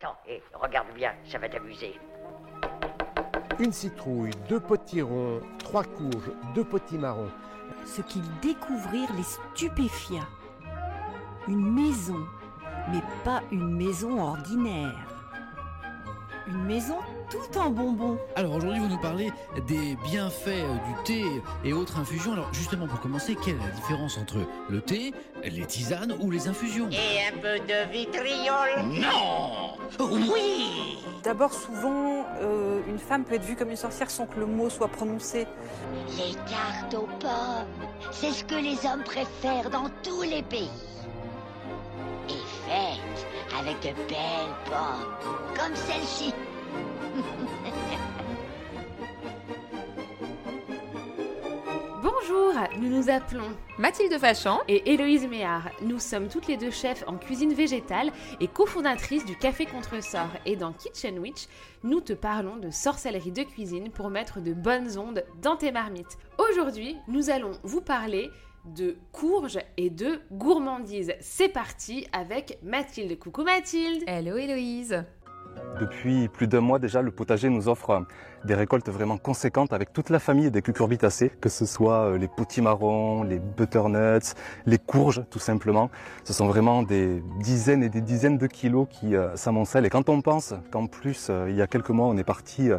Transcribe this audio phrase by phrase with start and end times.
[0.00, 1.98] Attends, hé, regarde bien, ça va t'amuser.
[3.58, 7.30] Une citrouille, deux potirons, trois courges, deux potimarrons.
[7.84, 10.20] Ce qu'ils découvrirent les stupéfia.
[11.48, 12.24] Une maison,
[12.92, 14.94] mais pas une maison ordinaire.
[16.46, 18.18] Une maison tout en bonbons.
[18.36, 19.32] Alors aujourd'hui, vous nous parlez
[19.66, 21.24] des bienfaits euh, du thé
[21.64, 22.34] et autres infusions.
[22.34, 24.38] Alors justement, pour commencer, quelle est la différence entre
[24.68, 25.12] le thé,
[25.42, 26.88] les tisanes ou les infusions?
[26.90, 29.67] Et un peu de vitriol Non
[30.00, 34.46] Oui D'abord, souvent, euh, une femme peut être vue comme une sorcière sans que le
[34.46, 35.46] mot soit prononcé.
[36.16, 37.66] Les cartes aux pommes,
[38.12, 40.70] c'est ce que les hommes préfèrent dans tous les pays.
[42.28, 42.32] Et
[42.66, 43.26] faites
[43.58, 46.32] avec de belles pommes, comme celle-ci.
[52.20, 54.60] Bonjour, nous nous appelons Mathilde Fachan.
[54.66, 55.70] et Héloïse Méard.
[55.82, 58.10] Nous sommes toutes les deux chefs en cuisine végétale
[58.40, 60.30] et cofondatrices du Café Contresort.
[60.46, 61.46] Et dans Kitchen Witch,
[61.84, 66.18] nous te parlons de sorcellerie de cuisine pour mettre de bonnes ondes dans tes marmites.
[66.38, 68.30] Aujourd'hui, nous allons vous parler
[68.64, 71.12] de courges et de gourmandise.
[71.20, 73.18] C'est parti avec Mathilde.
[73.18, 75.04] Coucou Mathilde Hello Héloïse.
[75.80, 78.04] Depuis plus d'un mois déjà, le potager nous offre
[78.44, 82.28] des récoltes vraiment conséquentes avec toute la famille des cucurbitacées, que ce soit euh, les
[82.28, 84.34] potimarrons, les butternuts,
[84.66, 85.90] les courges tout simplement.
[86.24, 89.86] Ce sont vraiment des dizaines et des dizaines de kilos qui euh, s'amoncellent.
[89.86, 92.70] Et quand on pense qu'en plus, euh, il y a quelques mois, on est parti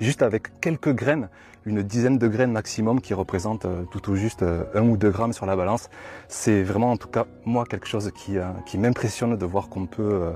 [0.00, 1.28] juste avec quelques graines,
[1.64, 5.46] une dizaine de graines maximum qui représentent tout au juste un ou deux grammes sur
[5.46, 5.90] la balance,
[6.28, 8.38] c'est vraiment en tout cas moi quelque chose qui,
[8.78, 10.32] m'impressionne de voir qu'on peut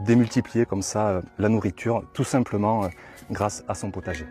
[0.00, 2.88] démultiplier comme ça euh, la nourriture tout simplement euh,
[3.30, 4.26] grâce à son potager.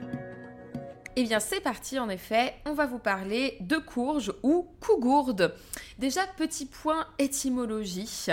[1.16, 5.53] Eh bien c'est parti en effet, on va vous parler de courges ou cougourdes.
[5.97, 8.28] Déjà petit point étymologie.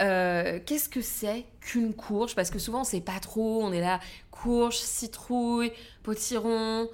[0.00, 2.36] Euh, Qu'est-ce que c'est qu'une courge?
[2.36, 3.98] Parce que souvent on sait pas trop, on est là,
[4.30, 5.72] courge, citrouille,
[6.02, 6.88] potiron,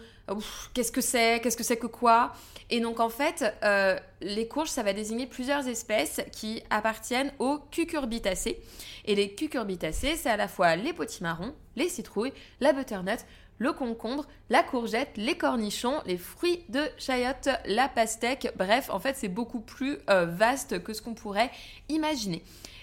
[0.73, 2.33] qu'est-ce que c'est Qu'est-ce que c'est que quoi?
[2.71, 7.59] Et donc en fait, euh, les courges ça va désigner plusieurs espèces qui appartiennent aux
[7.71, 8.61] cucurbitacées.
[9.05, 13.21] Et les cucurbitacées c'est à la fois les potimarrons, les citrouilles, la butternut,
[13.59, 18.53] le concombre, la courgette, les cornichons, les fruits de chayotte, la pastèque.
[18.57, 21.51] Bref, en fait, c'est beaucoup plus euh, vaste que ce qu'on pourrait
[21.89, 22.43] imaginer.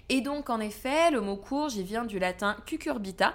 [0.10, 3.34] Et donc, en effet, le mot courge, il vient du latin cucurbita,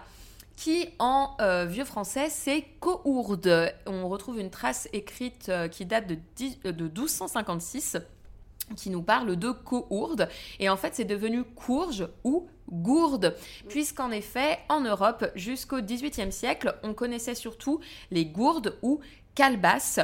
[0.56, 3.72] qui en euh, vieux français, c'est cohourde.
[3.86, 7.98] On retrouve une trace écrite euh, qui date de, 10 euh, de 1256
[8.74, 10.28] qui nous parle de cohourde.
[10.58, 13.36] Et en fait, c'est devenu courge ou gourde,
[13.68, 17.78] puisqu'en effet, en Europe, jusqu'au XVIIIe siècle, on connaissait surtout
[18.10, 18.98] les gourdes ou
[19.36, 20.00] calebasses,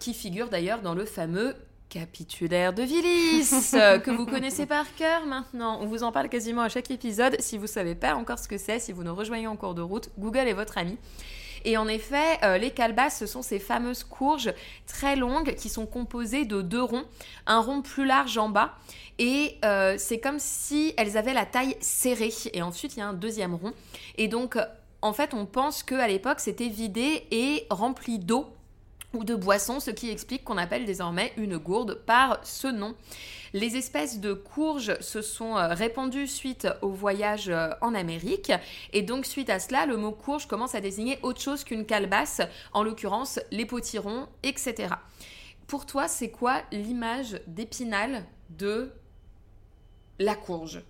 [0.00, 1.54] qui figurent d'ailleurs dans le fameux
[1.94, 5.78] capitulaire de Vilis, euh, que vous connaissez par cœur maintenant.
[5.80, 7.36] On vous en parle quasiment à chaque épisode.
[7.38, 9.80] Si vous savez pas encore ce que c'est, si vous nous rejoignez en cours de
[9.80, 10.98] route, Google est votre ami.
[11.64, 14.52] Et en effet, euh, les calebasses, ce sont ces fameuses courges
[14.88, 17.04] très longues qui sont composées de deux ronds,
[17.46, 18.74] un rond plus large en bas.
[19.20, 22.32] Et euh, c'est comme si elles avaient la taille serrée.
[22.52, 23.72] Et ensuite, il y a un deuxième rond.
[24.18, 24.58] Et donc,
[25.00, 28.48] en fait, on pense qu'à l'époque, c'était vidé et rempli d'eau
[29.14, 32.94] ou de boissons, ce qui explique qu'on appelle désormais une gourde par ce nom.
[33.52, 38.52] Les espèces de courges se sont euh, répandues suite au voyage euh, en Amérique
[38.92, 42.42] et donc suite à cela, le mot courge commence à désigner autre chose qu'une calebasse,
[42.72, 44.94] en l'occurrence les potirons, etc.
[45.68, 48.92] Pour toi, c'est quoi l'image d'épinal de
[50.18, 50.82] la courge?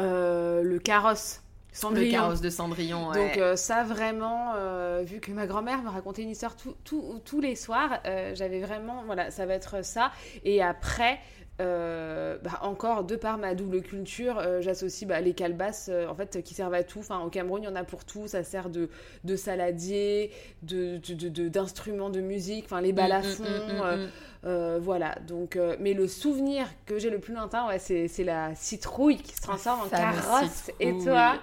[0.00, 1.40] Euh, Le carrosse.
[1.76, 2.10] Le Cendrillon.
[2.20, 3.08] carrosse de Cendrillon.
[3.10, 3.28] ouais.
[3.28, 7.20] Donc euh, ça vraiment, euh, vu que ma grand-mère me racontait une histoire tout- tout-
[7.24, 10.10] tous les soirs, euh, j'avais vraiment, voilà, ça va être ça.
[10.44, 11.18] Et après,
[11.60, 16.14] euh, bah, encore de par ma double culture, euh, j'associe bah, les calebasses, euh, en
[16.14, 16.98] fait, qui servent à tout.
[17.00, 18.26] Enfin, au Cameroun, il y en a pour tout.
[18.28, 18.90] Ça sert de,
[19.24, 20.30] de saladier,
[20.62, 23.42] de, de- de- de- d'instruments de, musique, enfin les balafons.
[23.44, 24.08] Mm, mm, mm, mm,
[24.46, 24.82] euh, mm.
[24.82, 28.54] voilà, donc, euh, mais le souvenir que j'ai le plus lointain, ouais, c'est, c'est la
[28.54, 30.70] citrouille qui se transforme en carrosse.
[30.80, 31.38] Et toi?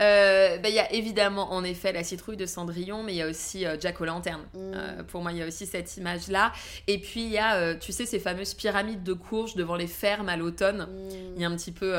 [0.00, 3.22] Euh, ben, Il y a évidemment en effet la citrouille de Cendrillon, mais il y
[3.22, 4.42] a aussi Jack O'Lantern.
[4.54, 5.02] Mm.
[5.08, 6.52] Pour moi, il y a aussi cette image-là.
[6.86, 10.28] Et puis il y a, tu sais, ces fameuses pyramides de courges devant les fermes
[10.28, 10.88] à l'automne.
[11.36, 11.94] Il y a un petit peu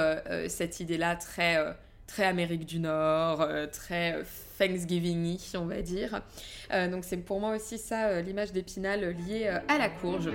[0.48, 1.58] cette idée-là très,
[2.08, 4.24] très Amérique du Nord, très
[4.57, 6.21] Thanksgiving-y, on va dire.
[6.71, 10.31] Euh, donc c'est pour moi aussi ça, euh, l'image d'Épinal euh, liée à la courge.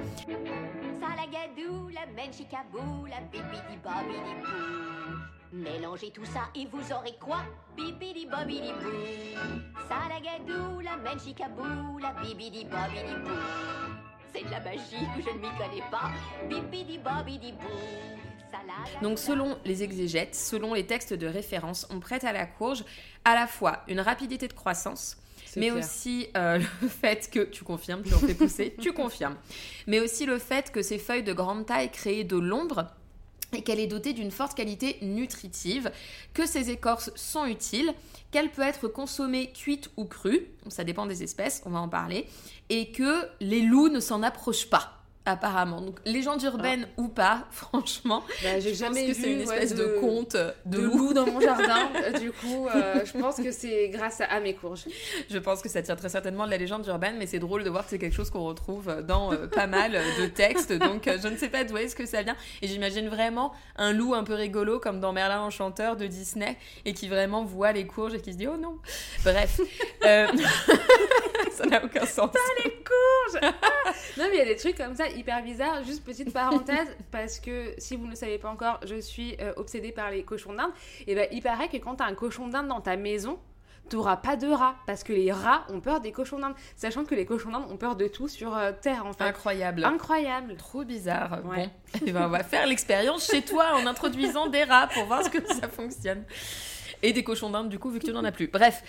[1.01, 5.19] Salagadou, la menchicabou, la bibidi bobidi bou.
[5.53, 7.39] Mélangez tout ça et vous aurez quoi?
[7.77, 8.91] Bibidi bobidi bou.
[9.89, 13.31] Salagadou, la menchicabou, la bibidi bobidi bou.
[14.33, 16.11] C'est de la magie, je ne m'y connais pas.
[16.49, 18.22] Bibidi bobidi bou.
[19.03, 22.85] Donc selon les exégètes, selon les textes de référence, on prête à la courge
[23.25, 25.17] à la fois une rapidité de croissance,
[25.57, 25.77] mais clair.
[25.77, 29.37] aussi euh, le fait que, tu confirmes, tu en fais pousser, tu confirmes,
[29.87, 32.87] mais aussi le fait que ces feuilles de grande taille créent de l'ombre
[33.55, 35.91] et qu'elle est dotée d'une forte qualité nutritive,
[36.33, 37.93] que ces écorces sont utiles,
[38.31, 42.27] qu'elle peut être consommée cuite ou crue, ça dépend des espèces, on va en parler,
[42.71, 45.02] et que les loups ne s'en approchent pas.
[45.25, 45.81] Apparemment.
[45.81, 49.75] Donc, légende urbaine ou pas, franchement, Bah, j'ai jamais que vu c'est une ouais, espèce
[49.75, 50.99] de, conte de, de loup.
[50.99, 51.91] loup dans mon jardin.
[52.03, 54.85] Euh, du coup, euh, je pense que c'est grâce à, à mes courges.
[55.31, 57.71] Je pense que ça tient très certainement de la légende urbaine, mais c'est drôle de
[57.71, 60.73] voir que c'est quelque chose qu'on retrouve dans euh, pas mal de textes.
[60.73, 62.37] Donc euh, je ne sais pas d'où est-ce que ça vient.
[62.63, 66.95] Et j'imagine vraiment un loup un peu rigolo, comme dans Merlin Enchanteur de Disney, et
[66.95, 68.79] qui vraiment voit les courges et qui se dit oh non.
[69.25, 69.61] Bref,
[71.63, 72.31] ça n'a aucun sens.
[74.19, 75.83] Non, mais il y a des trucs comme ça hyper bizarres.
[75.85, 79.53] Juste petite parenthèse, parce que si vous ne le savez pas encore, je suis euh,
[79.57, 80.71] obsédée par les cochons d'Inde.
[81.07, 83.39] Et ben, il paraît que quand t'as un cochon d'Inde dans ta maison,
[83.89, 84.77] t'auras pas de rats.
[84.87, 86.55] Parce que les rats ont peur des cochons d'Inde.
[86.77, 89.25] Sachant que les cochons d'Inde ont peur de tout sur euh, Terre, en fait.
[89.25, 89.85] Incroyable.
[89.85, 90.57] Incroyable.
[90.57, 91.41] Trop bizarre.
[91.45, 91.69] Ouais.
[91.95, 95.25] Bon, Eh ben, on va faire l'expérience chez toi en introduisant des rats pour voir
[95.25, 96.25] ce que ça fonctionne.
[97.03, 98.49] Et des cochons d'Inde, du coup, vu que tu n'en as plus.
[98.49, 98.83] Bref.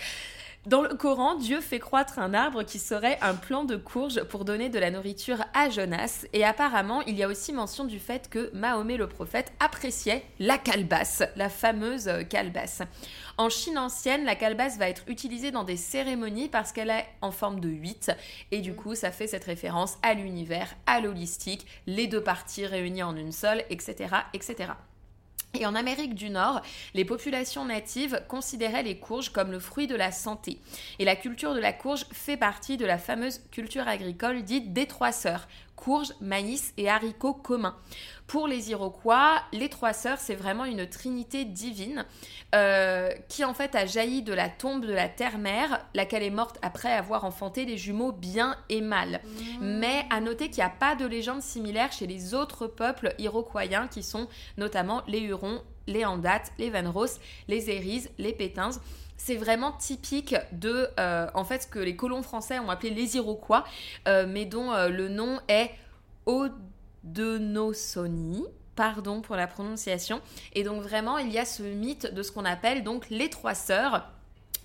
[0.65, 4.45] Dans le Coran, Dieu fait croître un arbre qui serait un plant de courge pour
[4.45, 6.25] donner de la nourriture à Jonas.
[6.31, 10.57] Et apparemment, il y a aussi mention du fait que Mahomet le prophète appréciait la
[10.57, 12.81] calebasse, la fameuse calebasse.
[13.37, 17.31] En Chine ancienne, la calebasse va être utilisée dans des cérémonies parce qu'elle est en
[17.31, 18.11] forme de 8
[18.51, 23.03] et du coup ça fait cette référence à l'univers, à l'holistique, les deux parties réunies
[23.03, 24.15] en une seule, etc.
[24.33, 24.69] etc.
[25.55, 26.63] Et en Amérique du Nord,
[26.95, 30.59] les populations natives considéraient les courges comme le fruit de la santé.
[30.97, 34.87] Et la culture de la courge fait partie de la fameuse culture agricole dite des
[34.87, 37.77] trois sœurs, courge, maïs et haricots communs.
[38.33, 42.03] Pour les Iroquois, les trois sœurs, c'est vraiment une trinité divine
[42.55, 46.57] euh, qui en fait a jailli de la tombe de la terre-mère, laquelle est morte
[46.63, 49.21] après avoir enfanté des jumeaux bien et mal.
[49.61, 53.87] Mais à noter qu'il n'y a pas de légende similaire chez les autres peuples iroquoiens
[53.87, 54.27] qui sont
[54.57, 58.71] notamment les Hurons, les Andates, les Vanros, les Éris, les Pétins.
[59.15, 63.15] C'est vraiment typique de, euh, en fait, ce que les colons français ont appelé les
[63.15, 63.63] Iroquois,
[64.07, 65.69] euh, mais dont euh, le nom est
[67.05, 68.45] Odenosoni.
[68.75, 70.21] Pardon pour la prononciation.
[70.53, 73.53] Et donc vraiment, il y a ce mythe de ce qu'on appelle donc les trois
[73.53, 74.09] sœurs.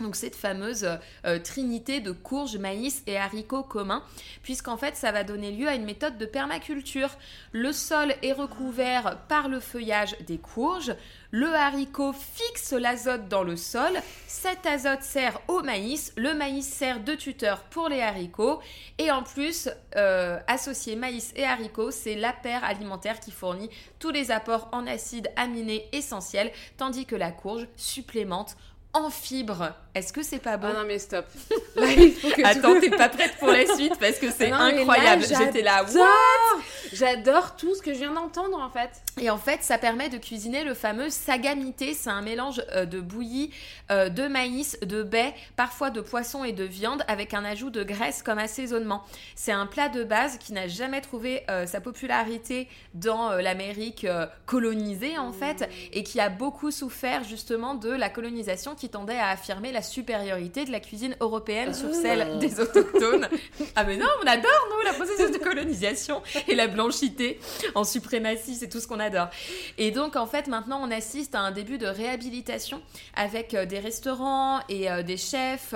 [0.00, 0.88] Donc cette fameuse
[1.24, 4.04] euh, trinité de courges, maïs et haricots communs,
[4.42, 7.10] puisqu'en fait ça va donner lieu à une méthode de permaculture.
[7.52, 10.94] Le sol est recouvert par le feuillage des courges,
[11.30, 13.92] le haricot fixe l'azote dans le sol,
[14.26, 18.60] cet azote sert au maïs, le maïs sert de tuteur pour les haricots,
[18.98, 23.68] et en plus, euh, associer maïs et haricots, c'est la paire alimentaire qui fournit
[23.98, 28.56] tous les apports en acides aminés essentiels, tandis que la courge supplémente
[28.92, 29.72] en fibres.
[29.94, 31.26] Est-ce que c'est pas beau Ah non, mais stop.
[31.76, 34.50] Là, il faut que tu- Attends, t'es pas prête pour la suite parce que c'est
[34.50, 35.24] incroyable.
[35.24, 36.02] J'étais là, j'adore.
[36.04, 36.62] what?
[36.92, 38.90] J'adore tout ce que je viens d'entendre, en fait.
[39.20, 41.94] Et en fait, ça permet de cuisiner le fameux sagamité.
[41.94, 43.50] C'est un mélange euh, de bouillie,
[43.90, 47.82] euh, de maïs, de baies, parfois de poisson et de viande, avec un ajout de
[47.82, 49.02] graisse comme assaisonnement.
[49.34, 54.04] C'est un plat de base qui n'a jamais trouvé euh, sa popularité dans euh, l'Amérique
[54.04, 59.18] euh, colonisée, en fait, et qui a beaucoup souffert justement de la colonisation qui tendait
[59.18, 63.28] à affirmer la supériorité de la cuisine européenne sur celle des autochtones.
[63.76, 67.40] ah mais non, on adore, nous, la processus de colonisation et la blanchité
[67.74, 69.28] en suprématie, c'est tout ce qu'on adore.
[69.76, 72.80] Et donc, en fait, maintenant, on assiste à un début de réhabilitation
[73.14, 75.74] avec euh, des restaurants et euh, des chefs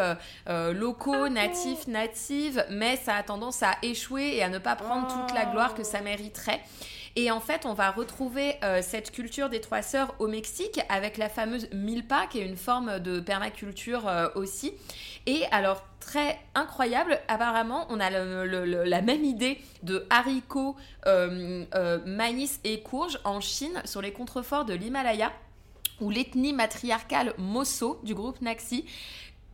[0.48, 5.08] euh, locaux, natifs, natives, mais ça a tendance à échouer et à ne pas prendre
[5.08, 6.60] toute la gloire que ça mériterait.
[7.14, 11.18] Et en fait, on va retrouver euh, cette culture des trois sœurs au Mexique avec
[11.18, 14.72] la fameuse milpa, qui est une forme de permaculture euh, aussi.
[15.26, 20.74] Et alors, très incroyable, apparemment, on a la même idée de haricots,
[21.06, 25.32] euh, maïs et courges en Chine, sur les contreforts de l'Himalaya,
[26.00, 28.84] où l'ethnie matriarcale Mosso du groupe Naxi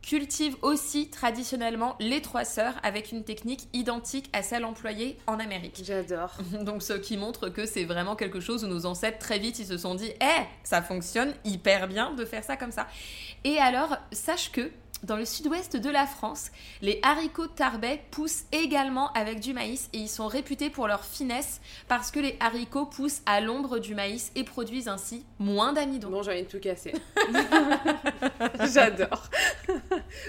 [0.01, 5.81] cultive aussi traditionnellement les trois sœurs avec une technique identique à celle employée en Amérique.
[5.83, 6.33] J'adore.
[6.61, 9.67] Donc ce qui montre que c'est vraiment quelque chose où nos ancêtres très vite ils
[9.67, 12.87] se sont dit "Eh, ça fonctionne hyper bien de faire ça comme ça."
[13.43, 14.71] Et alors, sache que
[15.03, 16.51] dans le sud-ouest de la France,
[16.81, 21.61] les haricots tarbais poussent également avec du maïs et ils sont réputés pour leur finesse
[21.87, 26.09] parce que les haricots poussent à l'ombre du maïs et produisent ainsi moins d'amidon.
[26.09, 26.93] Bon, j'ai envie de tout casser.
[28.73, 29.29] J'adore.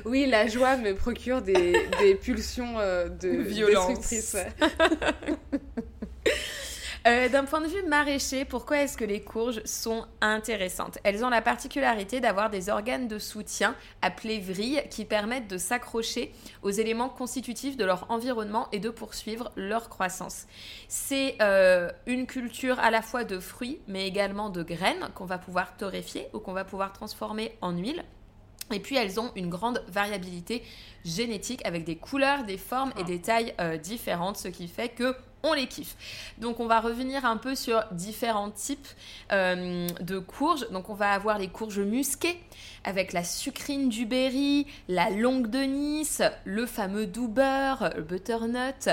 [0.04, 4.12] Oui, la joie me procure des, des pulsions euh, de Violence.
[7.06, 10.98] Euh, D'un point de vue maraîcher, pourquoi est-ce que les courges sont intéressantes?
[11.02, 16.34] Elles ont la particularité d'avoir des organes de soutien appelés vrilles qui permettent de s'accrocher
[16.62, 20.46] aux éléments constitutifs de leur environnement et de poursuivre leur croissance.
[20.88, 25.38] C'est euh, une culture à la fois de fruits mais également de graines qu'on va
[25.38, 28.04] pouvoir torréfier ou qu'on va pouvoir transformer en huile.
[28.72, 30.62] Et puis elles ont une grande variabilité
[31.04, 35.16] génétique avec des couleurs, des formes et des tailles euh, différentes, ce qui fait que
[35.42, 35.96] on les kiffe.
[36.38, 38.88] Donc on va revenir un peu sur différents types
[39.32, 40.68] euh, de courges.
[40.70, 42.40] Donc on va avoir les courges musquées
[42.84, 48.88] avec la sucrine du Berry, la longue de Nice, le fameux doux beurre, le butternut,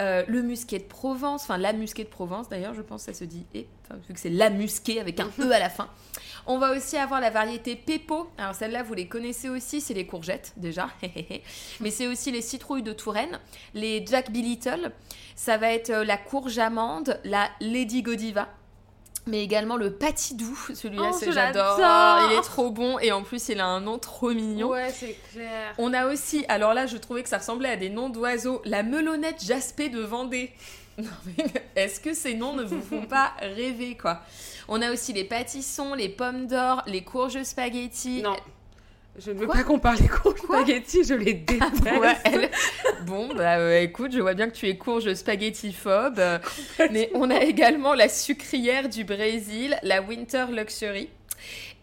[0.00, 3.18] euh, le musqué de Provence, enfin la musquée de Provence d'ailleurs, je pense que ça
[3.18, 5.88] se dit et, enfin, vu que c'est la musquée avec un E à la fin.
[6.46, 8.28] On va aussi avoir la variété Pepo.
[8.36, 10.88] Alors celle-là, vous les connaissez aussi, c'est les courgettes déjà.
[11.80, 13.38] Mais c'est aussi les citrouilles de Touraine,
[13.74, 14.36] les Jack B.
[14.36, 14.92] Little.
[15.36, 18.48] Ça va être euh, la courge amande, la Lady Godiva.
[19.26, 21.78] Mais également le patidou, celui-là Oh, j'adore,
[22.28, 24.70] il est trop bon et en plus il a un nom trop mignon.
[24.70, 25.74] Ouais, c'est clair.
[25.78, 28.82] On a aussi, alors là je trouvais que ça ressemblait à des noms d'oiseaux, la
[28.82, 30.52] melonnette jaspée de Vendée.
[30.98, 34.20] Non mais est-ce que ces noms ne vous font pas rêver quoi?
[34.68, 38.20] On a aussi les pâtissons, les pommes d'or, les courges spaghetti.
[38.20, 38.36] Non.
[39.18, 41.82] Je ne veux Quoi pas qu'on parle des courges spaghetti, je les déteste.
[42.00, 42.50] Ouais, elle-
[43.06, 46.18] Bon, bah euh, écoute, je vois bien que tu es courge spaghetti-phobe.
[46.18, 46.38] euh,
[46.90, 51.10] mais on a également la sucrière du Brésil, la Winter Luxury.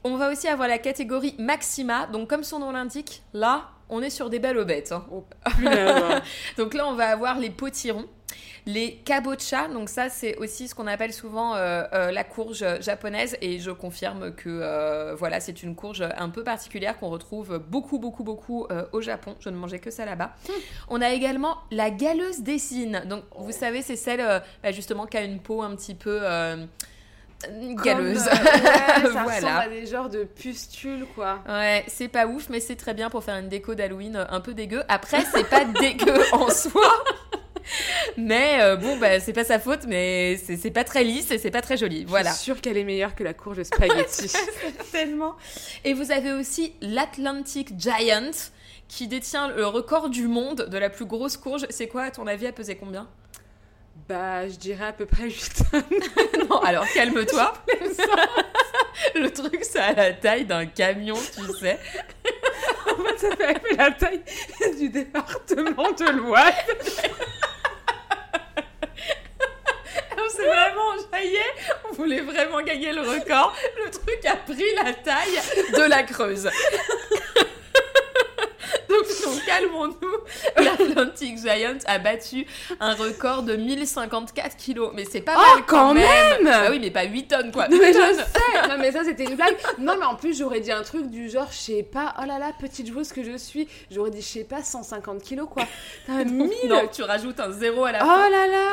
[0.04, 2.08] On va aussi avoir la catégorie Maxima.
[2.08, 4.92] Donc, comme son nom l'indique, là, on est sur des belles bêtes.
[4.92, 5.06] hein.
[5.58, 6.22] Punaise.
[6.58, 8.06] Donc là, on va avoir les potirons.
[8.72, 13.36] Les kabocha, donc ça c'est aussi ce qu'on appelle souvent euh, euh, la courge japonaise
[13.42, 17.98] et je confirme que euh, voilà c'est une courge un peu particulière qu'on retrouve beaucoup
[17.98, 19.36] beaucoup beaucoup au Japon.
[19.40, 20.36] Je ne mangeais que ça là-bas.
[20.88, 23.02] On a également la galeuse d'Essine.
[23.10, 24.22] Donc vous savez c'est celle
[24.62, 26.22] bah, justement qui a une peau un petit peu
[27.84, 28.24] galeuse.
[28.24, 29.24] Comme, euh, ouais, ça Voilà.
[29.36, 31.40] ressemble à des genres de pustules, quoi.
[31.48, 34.54] Ouais, c'est pas ouf, mais c'est très bien pour faire une déco d'Halloween un peu
[34.54, 34.84] dégueu.
[34.88, 36.92] Après, c'est pas dégueu en soi.
[38.18, 41.52] Mais euh, bon, bah, c'est pas sa faute, mais c'est pas très lisse et c'est
[41.52, 42.06] pas très joli.
[42.06, 42.32] Voilà.
[42.32, 44.32] Je suis sûre qu'elle est meilleure que la courge spaghetti.
[44.92, 45.36] Tellement.
[45.84, 48.32] Et vous avez aussi l'Atlantic Giant
[48.88, 51.66] qui détient le record du monde de la plus grosse courge.
[51.70, 53.08] C'est quoi, à ton avis, à peser combien?
[54.10, 55.84] Bah, je dirais à peu près 8 tonnes.
[56.50, 57.54] Non, alors calme-toi.
[59.16, 61.78] le truc, ça a la taille d'un camion, tu sais.
[62.88, 64.22] En fait, ça fait la taille
[64.80, 67.02] du département de l'Oise.
[70.40, 71.40] On s'est vraiment jaillé,
[71.90, 73.54] on voulait vraiment gagner le record.
[73.84, 75.40] Le truc a pris la taille
[75.76, 76.50] de la Creuse.
[78.88, 80.64] Donc, donc, calmons-nous.
[80.64, 82.46] L'Atlantic Giant a battu
[82.80, 84.92] un record de 1054 kilos.
[84.96, 87.68] Mais c'est pas Oh, mal quand même Bah oui, mais pas 8 tonnes quoi.
[87.70, 89.56] Mais 8 je sais Non, mais ça, c'était une blague.
[89.78, 92.40] Non, mais en plus, j'aurais dit un truc du genre, je sais pas, oh là
[92.40, 93.68] là, petite joueuse que je suis.
[93.92, 95.64] J'aurais dit, je sais pas, 150 kilos, quoi.
[96.08, 98.30] T'as 1000 Non, tu rajoutes un zéro à la Oh fin.
[98.30, 98.68] là là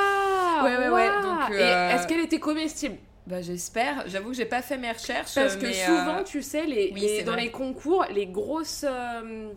[0.64, 2.96] Ouais, ouais, ouais, donc, Et euh, est-ce qu'elle était comestible?
[3.26, 4.04] Bah j'espère.
[4.06, 5.34] J'avoue que j'ai pas fait mes recherches.
[5.34, 7.42] Parce que mais, souvent, euh, tu sais, les, oui, les- c'est dans vrai.
[7.42, 9.48] les concours, les grosses euh,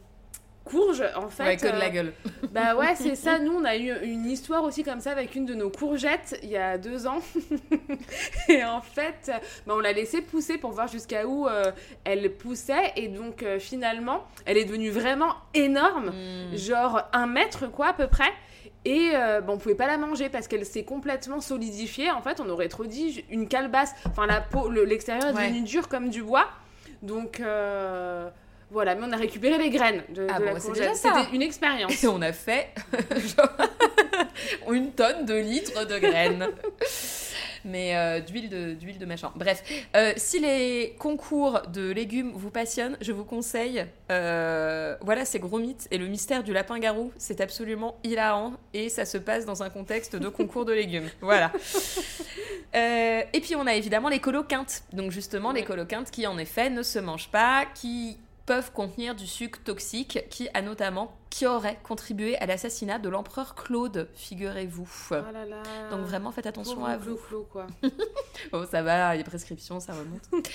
[0.65, 1.43] courges, en fait.
[1.43, 2.13] ouais, que de la gueule.
[2.51, 3.37] Bah ouais, c'est ça.
[3.43, 6.49] Nous, on a eu une histoire aussi comme ça avec une de nos courgettes il
[6.49, 7.19] y a deux ans.
[8.49, 9.31] et en fait,
[9.67, 11.71] bah, on l'a laissée pousser pour voir jusqu'à où euh,
[12.05, 12.91] elle poussait.
[12.95, 16.09] Et donc, finalement, elle est devenue vraiment énorme.
[16.09, 16.57] Hmm.
[16.57, 18.31] Genre un mètre, quoi, à peu près.
[18.85, 22.11] Et euh, bah, on pouvait pas la manger parce qu'elle s'est complètement solidifiée.
[22.11, 23.93] En fait, on aurait trop dit une calebasse.
[24.09, 25.47] Enfin, la peau, le- l'extérieur est Ouais.
[25.49, 26.47] devenu dur comme du bois.
[27.01, 28.29] Donc, euh,
[28.71, 28.95] voilà.
[28.95, 30.75] Mais on a récupéré les graines de, Ah de bon, la courgette.
[30.83, 31.13] déjà ça.
[31.15, 32.03] C'était une expérience.
[32.03, 32.69] Et on a fait
[34.71, 36.47] une tonne de litres de graines.
[37.65, 39.31] Mais euh, d'huile de, d'huile de machin.
[39.35, 39.63] Bref,
[39.95, 43.85] euh, si les concours de légumes vous passionnent, je vous conseille.
[44.11, 45.87] euh, voilà, c'est gros mythe.
[45.91, 48.53] Et le mystère du lapin-garou, c'est absolument hilarant.
[48.73, 51.09] Et ça se passe dans un contexte de concours de légumes.
[51.21, 51.51] Voilà.
[52.73, 54.83] Et puis on a évidemment les coloquintes.
[54.93, 58.17] Donc justement, les coloquintes qui en effet ne se mangent pas, qui
[58.49, 63.53] peuvent contenir du sucre toxique qui a notamment qui aurait contribué à l'assassinat de l'empereur
[63.53, 64.89] Claude, figurez-vous.
[65.11, 65.61] Oh là.
[65.91, 67.19] Donc vraiment faites attention à vous.
[67.51, 67.67] Quoi.
[68.51, 70.23] Oh ça va, les prescriptions ça remonte.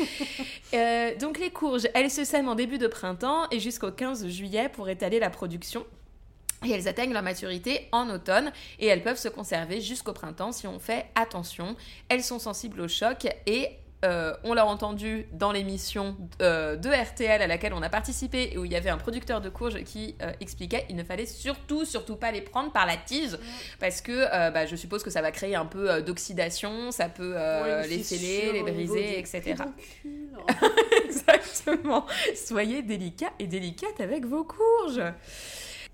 [0.75, 4.69] Euh, donc les courges, elles se sèment en début de printemps et jusqu'au 15 juillet
[4.69, 5.87] pour étaler la production.
[6.65, 10.67] Et elles atteignent leur maturité en automne et elles peuvent se conserver jusqu'au printemps si
[10.67, 11.77] on fait attention.
[12.09, 13.69] Elles sont sensibles au choc et
[14.05, 18.59] euh, on l'a entendu dans l'émission euh, de RTL à laquelle on a participé et
[18.59, 21.85] où il y avait un producteur de courges qui euh, expliquait il ne fallait surtout,
[21.85, 23.39] surtout pas les prendre par la tige
[23.81, 27.87] parce que bah, je suppose que ça va créer un peu d'oxydation, ça peut Ouais,
[27.89, 29.55] les sceller, les briser, etc.
[31.05, 32.07] Exactement.
[32.35, 35.03] Soyez délicats et délicates avec vos courges.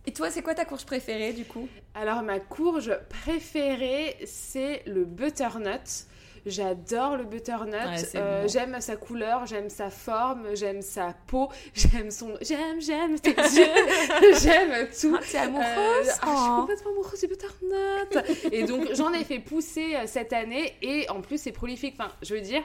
[0.07, 1.69] Et toi, c'est quoi ta courge préférée du coup?
[1.95, 6.07] Alors, ma courge préférée, c'est le butternut.
[6.47, 7.75] J'adore le butternut.
[7.75, 8.49] Ouais, Euh, bon.
[8.49, 12.35] J'aime sa couleur, j'aime sa forme, j'aime sa peau, j'aime son.
[12.41, 13.67] J'aime, j'aime tes yeux,
[14.43, 15.19] j'aime tout.
[15.31, 16.61] T'es amoureuse Euh, ah, je suis Oh.
[16.61, 18.53] complètement amoureuse du butternut.
[18.53, 21.95] Et donc, j'en ai fait pousser euh, cette année et en plus, c'est prolifique.
[21.99, 22.63] Enfin, je veux dire,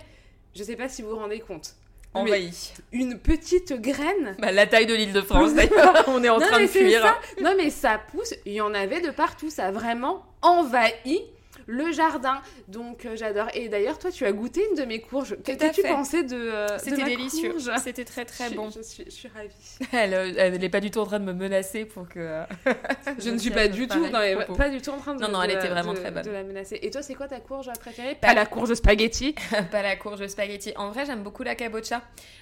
[0.56, 1.76] je sais pas si vous vous rendez compte.
[2.14, 2.72] Envahi.
[2.94, 4.38] une petite graine.
[4.40, 7.02] Bah, la taille de l'île de France d'ailleurs, on est en Non, train de fuir.
[7.02, 7.18] ça.
[7.44, 8.34] Non, mais ça pousse.
[8.46, 9.50] Il y en avait de partout.
[9.50, 11.22] Ça a vraiment envahi
[11.68, 12.42] le jardin.
[12.68, 13.48] Donc, euh, j'adore.
[13.54, 15.36] Et d'ailleurs, toi, tu as goûté une de mes courges.
[15.44, 17.56] Qu'as-tu pensé de, euh, de C'était délicieux.
[17.84, 18.70] C'était très très Je- bon.
[18.70, 19.50] Je suis, je suis ravie.
[19.94, 22.20] Elle, euh, n'est pas du tout en train de me menacer pour que.
[22.20, 22.44] euh,
[23.20, 25.22] Je ne suis pas du tout, non, mais pas du tout en train de.
[25.22, 26.24] Non, non, elle était vraiment de- très bonne.
[26.24, 26.80] De la menacer.
[26.82, 28.16] Et toi, c'est quoi ta courge préférée?
[28.16, 29.34] Pas- la courge spaghetti.
[29.72, 30.74] pas la courge spaghetti.
[30.76, 32.02] En vrai, j'aime beaucoup la cabocha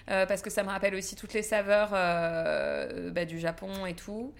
[0.09, 3.93] euh, parce que ça me rappelle aussi toutes les saveurs euh, bah, du Japon et
[3.93, 4.33] tout.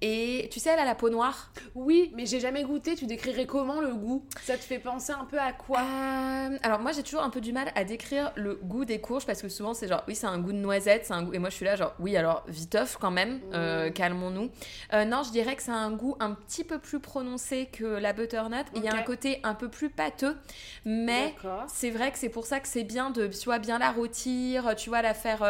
[0.00, 1.50] Et tu sais, elle a la peau noire.
[1.74, 2.94] Oui, mais j'ai jamais goûté.
[2.94, 4.24] Tu décrirais comment le goût?
[4.42, 5.80] Ça te fait penser un peu à quoi?
[5.80, 9.26] Euh, alors moi, j'ai toujours un peu du mal à décrire le goût des courges
[9.26, 11.34] parce que souvent c'est genre oui, c'est un goût de noisette, c'est un goût.
[11.34, 13.40] Et moi, je suis là genre oui, alors viteuf quand même.
[13.52, 13.92] euh, Mm.
[13.92, 14.50] calmons-nous.
[14.92, 18.12] Euh, non, je dirais que c'est un goût un petit peu plus prononcé que la
[18.12, 18.66] butternut.
[18.76, 20.36] Il y a un côté un peu plus pâteux,
[20.84, 21.34] mais.
[21.68, 24.74] C'est vrai que c'est pour ça que c'est bien de, tu vois, bien la rôtir,
[24.76, 25.42] tu vois, la faire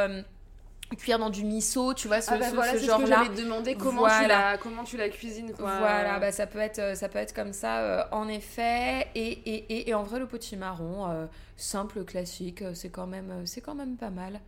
[0.96, 3.06] cuire dans du miso, tu vois, ce, Ah bah ce- voilà, ce genre-là.
[3.24, 3.74] j'allais te demander.
[3.74, 4.52] Comment, tu Voilà.
[4.52, 5.78] la, comment tu la cuisines quoi.
[5.78, 9.06] Voilà, bah, ça, peut être, euh, ça peut être comme ça, euh, en effet.
[9.14, 11.26] Et, et, et, et en vrai, le potimarron, euh,
[11.56, 14.40] simple, classique, c'est quand, même, c'est quand même pas mal.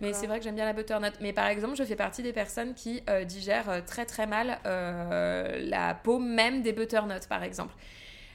[0.00, 1.14] Mais c'est vrai que j'aime bien la butternut.
[1.20, 5.94] Mais par exemple, je fais partie des personnes qui euh, digèrent très très mal la
[5.94, 7.74] peau même des butternuts, par exemple.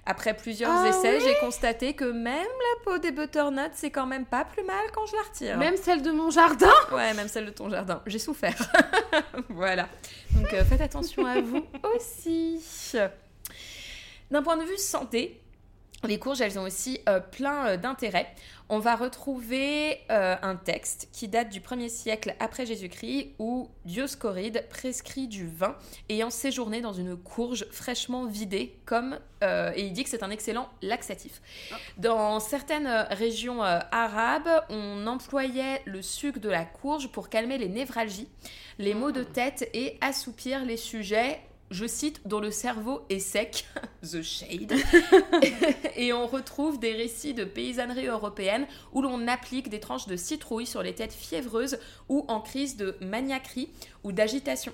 [0.05, 4.25] Après plusieurs Ah essais, j'ai constaté que même la peau des butternuts, c'est quand même
[4.25, 5.57] pas plus mal quand je la retire.
[5.57, 6.73] Même celle de mon jardin?
[6.91, 8.01] Ouais, même celle de ton jardin.
[8.05, 8.57] J'ai souffert.
[9.49, 9.87] voilà.
[10.31, 12.59] Donc euh, faites attention à vous aussi.
[14.29, 15.39] D'un point de vue santé,
[16.03, 18.27] les courges, elles ont aussi euh, plein euh, d'intérêts.
[18.75, 24.65] On va retrouver euh, un texte qui date du 1er siècle après Jésus-Christ où Dioscoride
[24.67, 25.75] prescrit du vin
[26.09, 30.31] ayant séjourné dans une courge fraîchement vidée comme euh, et il dit que c'est un
[30.31, 31.39] excellent laxatif.
[31.99, 37.69] Dans certaines euh, régions arabes, on employait le sucre de la courge pour calmer les
[37.69, 38.27] névralgies,
[38.79, 41.39] les maux de tête et assoupir les sujets
[41.73, 43.65] je cite, dont le cerveau est sec,
[44.03, 44.73] The Shade,
[45.95, 50.67] et on retrouve des récits de paysannerie européenne où l'on applique des tranches de citrouille
[50.67, 53.69] sur les têtes fiévreuses ou en crise de maniaquerie
[54.03, 54.73] ou d'agitation.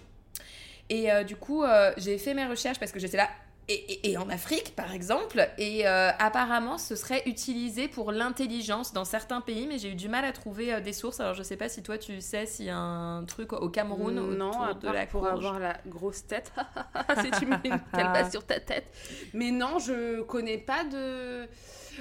[0.89, 3.29] Et euh, du coup, euh, j'ai fait mes recherches parce que j'étais là.
[3.71, 9.41] Et, en Afrique, par exemple, et euh, apparemment, ce serait utilisé pour l'intelligence dans certains
[9.41, 11.19] pays, mais j'ai eu du mal à trouver euh, des sources.
[11.19, 14.15] Alors, je sais pas si toi, tu sais s'il y a un truc au Cameroun
[14.35, 15.33] Non, autour à de la pour courge.
[15.33, 16.51] avoir la grosse tête.
[17.21, 18.87] si tu mets une calebasse sur ta tête.
[19.33, 21.47] Mais non, je connais pas de.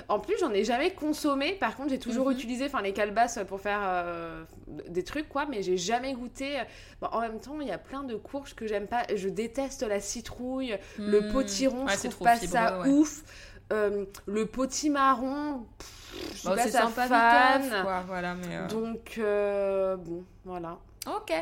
[0.09, 1.53] En plus, j'en ai jamais consommé.
[1.55, 2.33] Par contre, j'ai toujours Mhm.
[2.33, 4.45] utilisé enfin, les calebasses pour faire euh,
[4.89, 5.47] des trucs, quoi.
[5.47, 6.59] Mais j'ai jamais goûté.
[7.01, 9.03] Bon, en même temps, il y a plein de courges que j'aime pas.
[9.15, 11.33] Je déteste la citrouille, le Hmm.
[11.33, 12.89] potiron, Ouais, je trouve pas ça ouais.
[12.89, 13.23] ouf.
[13.73, 17.83] Euh, le potimarron, pff, je suis Bon, pas sa fan.
[17.83, 19.21] quoi, voilà, mais euh, Donc,
[20.05, 20.79] bon, voilà.
[21.17, 21.33] Ok.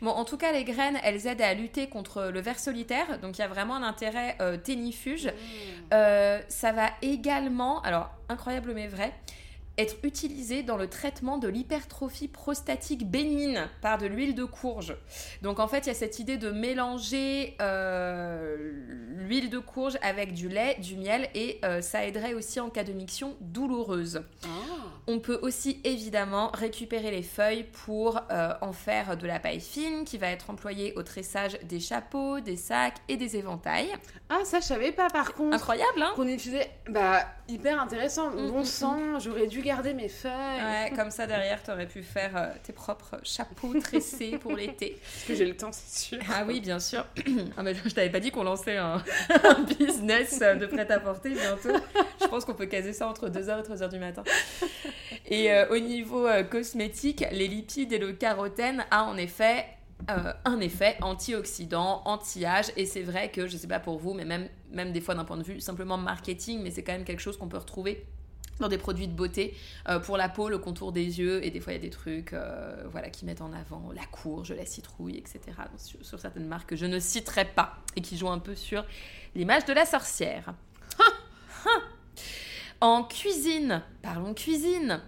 [0.00, 3.38] Bon, en tout cas, les graines, elles aident à lutter contre le ver solitaire, donc
[3.38, 5.30] il y a vraiment un intérêt euh, ténifuge.
[5.92, 9.12] Euh, ça va également, alors incroyable mais vrai,
[9.82, 14.96] être utilisé dans le traitement de l'hypertrophie prostatique bénigne par de l'huile de courge.
[15.42, 18.72] Donc en fait, il y a cette idée de mélanger euh,
[19.16, 22.84] l'huile de courge avec du lait, du miel, et euh, ça aiderait aussi en cas
[22.84, 24.22] de miction douloureuse.
[25.06, 30.04] On peut aussi évidemment récupérer les feuilles pour euh, en faire de la paille fine
[30.04, 33.92] qui va être employée au tressage des chapeaux, des sacs et des éventails.
[34.28, 35.56] Ah, ça, je savais pas par contre.
[35.56, 36.12] Incroyable, hein?
[36.14, 36.70] Qu'on utilisait.
[36.88, 38.30] Bah, hyper intéressant.
[38.30, 40.32] Mm, bon mm, sang, j'aurais dû garder mes feuilles.
[40.32, 44.98] Ouais, comme ça derrière, t'aurais pu faire euh, tes propres chapeaux tressés pour l'été.
[45.14, 46.18] Parce que j'ai le temps, c'est sûr.
[46.30, 47.06] Ah oui, bien sûr.
[47.56, 49.02] ah mais je t'avais pas dit qu'on lançait un,
[49.44, 51.82] un business de prêt-à-porter bientôt.
[52.20, 54.22] Je pense qu'on peut caser ça entre 2h et 3h du matin.
[55.26, 59.64] Et euh, au niveau euh, cosmétique, les lipides et le carotène a en effet
[60.10, 62.66] euh, un effet antioxydant, anti-âge.
[62.76, 65.24] Et c'est vrai que, je sais pas pour vous, mais même, même des fois d'un
[65.24, 68.04] point de vue simplement marketing, mais c'est quand même quelque chose qu'on peut retrouver
[68.60, 69.54] dans des produits de beauté
[69.88, 71.90] euh, pour la peau, le contour des yeux et des fois il y a des
[71.90, 75.40] trucs euh, voilà qui mettent en avant la courge, la citrouille, etc.
[75.76, 78.84] Sur, sur certaines marques que je ne citerai pas et qui jouent un peu sur
[79.34, 80.54] l'image de la sorcière.
[82.80, 85.00] en cuisine, parlons cuisine.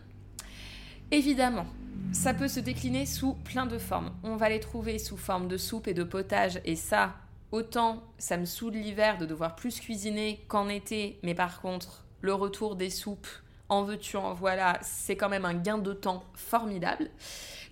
[1.11, 1.66] Évidemment,
[2.12, 4.12] ça peut se décliner sous plein de formes.
[4.22, 7.14] On va les trouver sous forme de soupe et de potage et ça,
[7.52, 12.32] autant ça me saoule l'hiver de devoir plus cuisiner qu'en été, mais par contre, le
[12.32, 13.28] retour des soupes
[13.68, 17.10] en veux-tu, en voilà, c'est quand même un gain de temps formidable.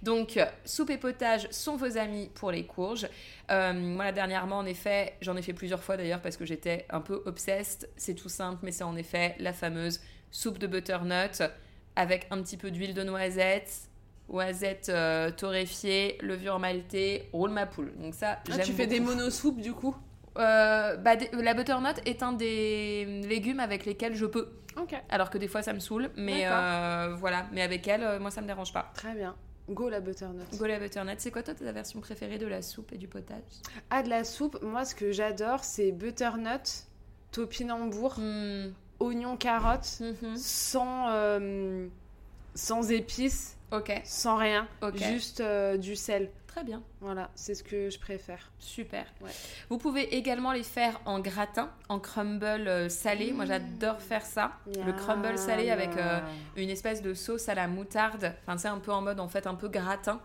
[0.03, 3.07] Donc, euh, soupe et potage sont vos amis pour les courges.
[3.51, 6.87] Euh, moi, là, dernièrement, en effet, j'en ai fait plusieurs fois d'ailleurs parce que j'étais
[6.91, 7.87] un peu obsesse.
[7.97, 11.43] C'est tout simple, mais c'est en effet la fameuse soupe de butternut
[11.95, 13.89] avec un petit peu d'huile de noisette,
[14.29, 17.93] noisettes euh, torréfiées, levure maltée, roule ma poule.
[17.99, 19.95] Donc ça, Ah, tu fais des monosoupes du coup?
[20.39, 24.49] Euh, bah, la butternut est un des légumes avec lesquels je peux.
[25.11, 27.47] Alors que des fois ça me saoule, mais euh, voilà.
[27.53, 28.91] Mais avec elle, euh, moi ça me dérange pas.
[28.95, 29.37] Très bien.
[29.69, 30.47] Go la butternut.
[30.57, 31.21] Go la butternut.
[31.21, 33.43] C'est quoi toi ta version préférée de la soupe et du potage?
[33.91, 36.87] Ah, de la soupe, moi ce que j'adore c'est butternut,
[37.31, 40.37] topinambour, Hmm, oignon, carotte, mhm.
[40.37, 41.87] sans, euh,
[42.55, 45.43] sans épices, Ok, sans rien, juste
[45.79, 46.31] du sel.
[46.47, 46.83] Très bien.
[47.03, 48.53] Voilà, c'est ce que je préfère.
[48.61, 49.07] Super.
[49.21, 49.31] Ouais.
[49.69, 53.33] Vous pouvez également les faire en gratin, en crumble euh, salé.
[53.33, 54.53] Moi, j'adore faire ça.
[54.87, 56.21] Le crumble salé avec euh,
[56.55, 58.33] une espèce de sauce à la moutarde.
[58.43, 60.21] Enfin, c'est un peu en mode, en fait, un peu gratin.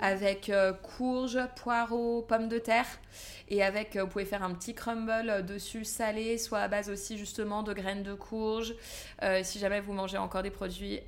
[0.00, 2.86] Avec euh, courge, poireaux, pommes de terre.
[3.48, 7.18] Et avec, euh, vous pouvez faire un petit crumble dessus salé, soit à base aussi,
[7.18, 8.76] justement, de graines de courge.
[9.42, 11.00] Si jamais vous mangez encore des produits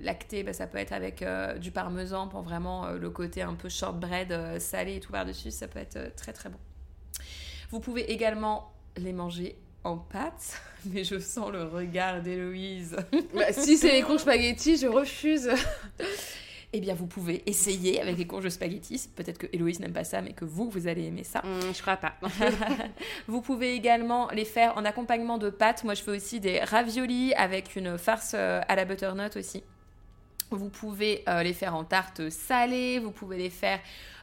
[0.00, 1.22] lactés, bah, ça peut être avec
[1.60, 5.50] du parmesan pour vraiment le côté un peu shortbread euh, salé et tout par-dessus.
[5.50, 6.58] Ça peut être euh, très très bon.
[7.70, 12.96] Vous pouvez également les manger en pâte, mais je sens le regard d'Héloïse.
[13.34, 15.50] Bah, si c'est les courges spaghetti, je refuse.
[16.74, 19.08] eh bien, vous pouvez essayer avec les courges spaghetti.
[19.16, 21.42] Peut-être que Héloïse n'aime pas ça, mais que vous, vous allez aimer ça.
[21.44, 22.14] Hum, je crois pas.
[23.26, 25.84] vous pouvez également les faire en accompagnement de pâtes.
[25.84, 29.62] Moi, je fais aussi des raviolis avec une farce euh, à la butternut aussi.
[30.50, 32.98] Vous pouvez euh, les faire en tarte salée.
[32.98, 33.80] Vous pouvez les faire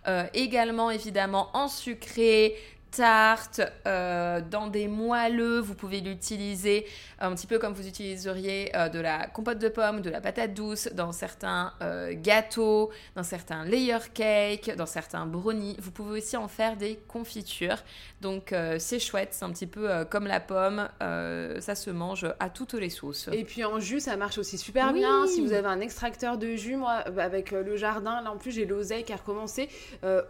[0.10, 2.56] euh, également, évidemment, en sucré
[2.92, 6.86] tarte, euh, dans des moelleux, vous pouvez l'utiliser
[7.20, 10.54] un petit peu comme vous utiliseriez euh, de la compote de pommes, de la patate
[10.54, 15.78] douce, dans certains euh, gâteaux, dans certains layer cakes, dans certains brownies.
[15.80, 17.84] Vous pouvez aussi en faire des confitures.
[18.22, 21.90] Donc euh, c'est chouette, c'est un petit peu euh, comme la pomme, euh, ça se
[21.90, 23.30] mange à toutes les sauces.
[23.32, 25.00] Et puis en jus, ça marche aussi super Oui.
[25.00, 25.26] bien.
[25.28, 28.52] Si vous avez un extracteur de jus, moi, euh, avec le jardin, là en plus,
[28.52, 29.70] j'ai l'oseille qui a recommencé.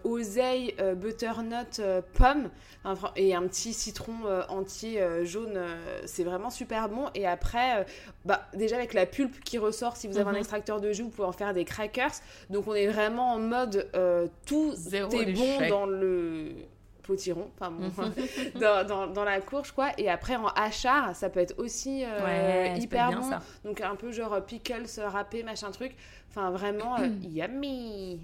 [0.04, 1.82] Oseille, butternut,
[2.13, 2.49] pomme,
[3.15, 4.13] et un petit citron
[4.49, 5.60] entier jaune.
[6.06, 7.06] c'est vraiment super bon.
[7.15, 7.86] Et après,
[8.25, 10.36] bah, déjà avec la pulpe qui ressort, si vous avez Mhm.
[10.36, 12.12] un extracteur de jus, vous pouvez en faire des crackers.
[12.49, 13.88] Donc on est vraiment en mode
[14.45, 16.52] tout Zéro est bon dans le
[17.10, 18.13] potiron, Mhm.
[18.62, 19.89] dans, dans, dans la courge quoi.
[19.98, 23.30] Et après en hachard, ça peut être aussi euh, Ouais, hyper bon.
[23.30, 23.41] ça.
[23.65, 25.95] Donc un peu genre pickles râpé, machin truc.
[26.30, 28.19] Enfin vraiment euh, yummy.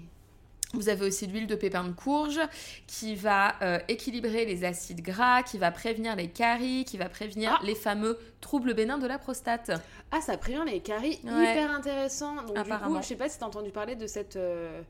[0.74, 2.40] Vous avez aussi l'huile de pépin de courge
[2.88, 7.56] qui va euh, équilibrer les acides gras, qui va prévenir les caries, qui va prévenir
[7.60, 7.64] Ah.
[7.64, 9.70] les fameux troubles bénins de la prostate.
[10.10, 11.52] Ah, ça prévient les caries, Ouais.
[11.52, 12.34] hyper intéressant.
[12.42, 14.82] Donc du coup, je sais pas si t'as entendu parler de cette euh,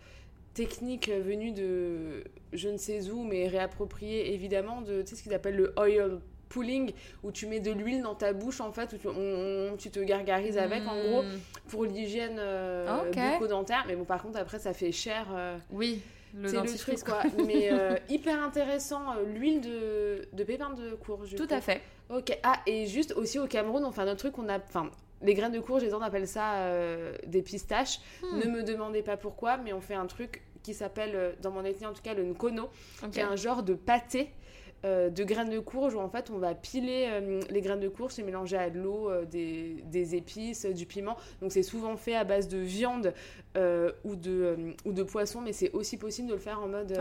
[0.57, 5.35] technique venue de je ne sais où, mais réappropriée évidemment de tu sais ce qu'ils
[5.35, 6.93] appellent le oil pulling,
[7.23, 9.13] où tu mets de l'huile dans ta bouche en fait, où tu, on-
[9.73, 11.39] on- tu te gargarises avec en gros Hmm,
[11.69, 13.17] pour l'hygiène euh, Ok.
[13.33, 13.85] bucco-dentaire.
[13.87, 15.27] Mais bon, par contre après ça fait cher.
[15.35, 16.01] euh, Oui,
[16.35, 17.03] le c'est le dentifrice.
[17.05, 17.23] truc quoi.
[17.47, 21.35] mais euh, hyper intéressant, euh, l'huile de, de pépins de courge.
[21.35, 21.55] Tout coup.
[21.55, 21.83] à fait.
[22.09, 22.39] Ok.
[22.45, 24.59] Ah, et juste aussi au Cameroun, on fait un autre truc, on a.
[24.59, 24.91] Enfin,
[25.23, 26.71] les graines de courge, les gens appellent ça
[27.27, 27.99] des pistaches.
[28.23, 28.39] Hmm.
[28.39, 31.65] Ne me demandez pas pourquoi, mais on fait un truc qui s'appelle, euh, dans mon
[31.65, 32.69] ethnie en tout cas, le nkono,
[33.13, 34.31] qui est un genre de pâté.
[34.85, 37.89] euh, de graines de courge où en fait on va piler euh, les graines de
[37.89, 41.17] courge et mélanger à de l'eau, euh, des, des épices, du piment.
[41.41, 43.15] Donc c'est souvent fait à base de viande
[44.05, 46.93] ou, de, ou de poisson, mais c'est aussi possible de le faire en mode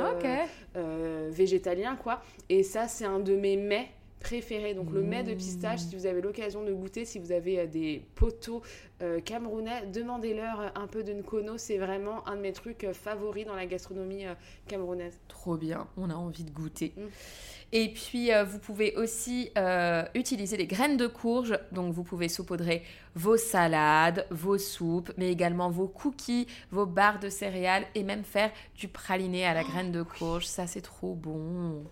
[1.31, 2.21] végétalien quoi.
[2.47, 3.89] Et ça c'est un de mes mets
[4.25, 4.73] préférés.
[4.73, 7.67] Donc le mets de pistache, si vous avez l'occasion de goûter, si vous avez euh,
[7.67, 8.63] des poteaux
[9.01, 11.57] euh, camerounais, demandez-leur euh, un peu de nkono.
[11.57, 14.33] C'est vraiment un de mes trucs favoris dans la gastronomie euh,
[14.67, 15.19] camerounaise.
[15.27, 16.93] Trop bien, on a envie de goûter.
[16.97, 17.01] Mm.
[17.71, 19.51] Et puis, euh, vous pouvez aussi
[20.13, 21.59] utiliser les graines de courge.
[21.71, 22.83] Donc, vous pouvez saupoudrer
[23.15, 28.51] vos salades, vos soupes, mais également vos cookies, vos barres de céréales et même faire
[28.75, 30.45] du praliné à la graine de courge.
[30.45, 31.83] Ça, c'est trop bon.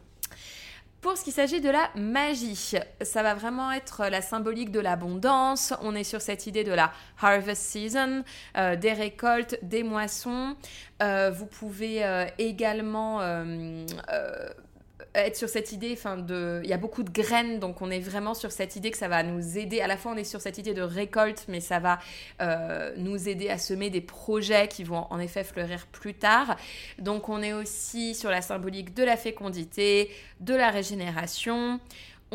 [1.03, 5.73] Pour ce qui s'agit de la magie, ça va vraiment être la symbolique de l'abondance.
[5.81, 8.23] On est sur cette idée de la harvest season,
[8.55, 10.55] euh, des récoltes, des moissons.
[11.01, 13.19] Euh, vous pouvez euh, également
[15.15, 17.99] être sur cette idée, enfin de, il y a beaucoup de graines, donc on est
[17.99, 19.82] vraiment sur cette idée que ça va nous aider.
[19.82, 21.99] À la fois, on est sur cette idée de récolte, mais ça va
[22.41, 26.58] euh, nous aider à semer des projets qui vont en effet fleurir plus tard.
[26.99, 31.80] Donc, on est aussi sur la symbolique de la fécondité, de la régénération.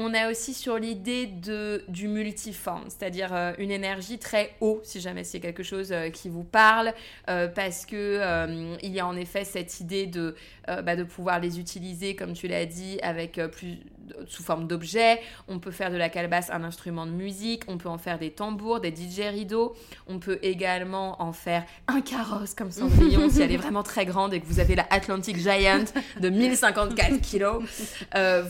[0.00, 5.00] On a aussi sur l'idée de du multiforme, c'est-à-dire euh, une énergie très haut, si
[5.00, 6.94] jamais c'est quelque chose euh, qui vous parle,
[7.28, 11.58] euh, parce que il y a en effet cette idée de bah, de pouvoir les
[11.58, 13.78] utiliser, comme tu l'as dit, avec plus
[14.26, 15.20] sous forme d'objets.
[15.48, 17.62] On peut faire de la calebasse un instrument de musique.
[17.68, 18.92] On peut en faire des tambours, des
[19.28, 19.74] rideaux.
[20.06, 24.34] On peut également en faire un carrosse comme Cendrillon si elle est vraiment très grande
[24.34, 25.84] et que vous avez la Atlantic Giant
[26.20, 27.62] de 1054 kilos.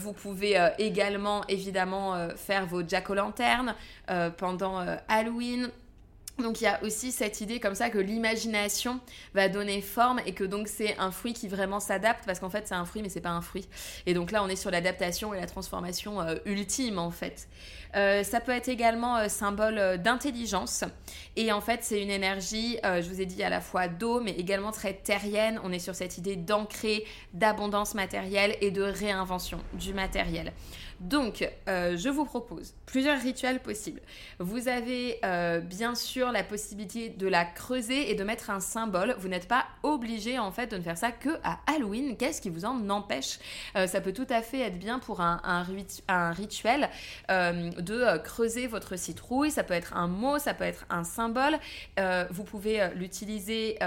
[0.01, 0.69] Vous pouvez euh,
[1.47, 3.75] évidemment euh, faire vos jack-o'-lanternes
[4.09, 5.69] euh, pendant euh, Halloween.
[6.39, 9.01] Donc il y a aussi cette idée comme ça que l'imagination
[9.33, 12.65] va donner forme et que donc c'est un fruit qui vraiment s'adapte parce qu'en fait
[12.65, 13.67] c'est un fruit mais c'est pas un fruit.
[14.05, 17.49] Et donc là on est sur l'adaptation et la transformation ultime en fait.
[17.93, 20.85] Ça peut être également symbole d'intelligence
[21.35, 24.31] et en fait c'est une énergie, je vous ai dit à la fois d'eau mais
[24.31, 25.59] également très terrienne.
[25.65, 30.53] On est sur cette idée d'ancrer, d'abondance matérielle et de réinvention du matériel.
[30.99, 34.01] Donc, euh, je vous propose plusieurs rituels possibles.
[34.39, 39.15] Vous avez euh, bien sûr la possibilité de la creuser et de mettre un symbole.
[39.17, 42.17] Vous n'êtes pas obligé en fait de ne faire ça que à Halloween.
[42.17, 43.39] Qu'est-ce qui vous en empêche?
[43.77, 46.89] Euh, Ça peut tout à fait être bien pour un, un, rit- un rituel
[47.29, 49.51] de creuser votre citrouille.
[49.51, 51.57] Ça peut être un mot, ça peut être un symbole.
[52.29, 53.77] Vous pouvez l'utiliser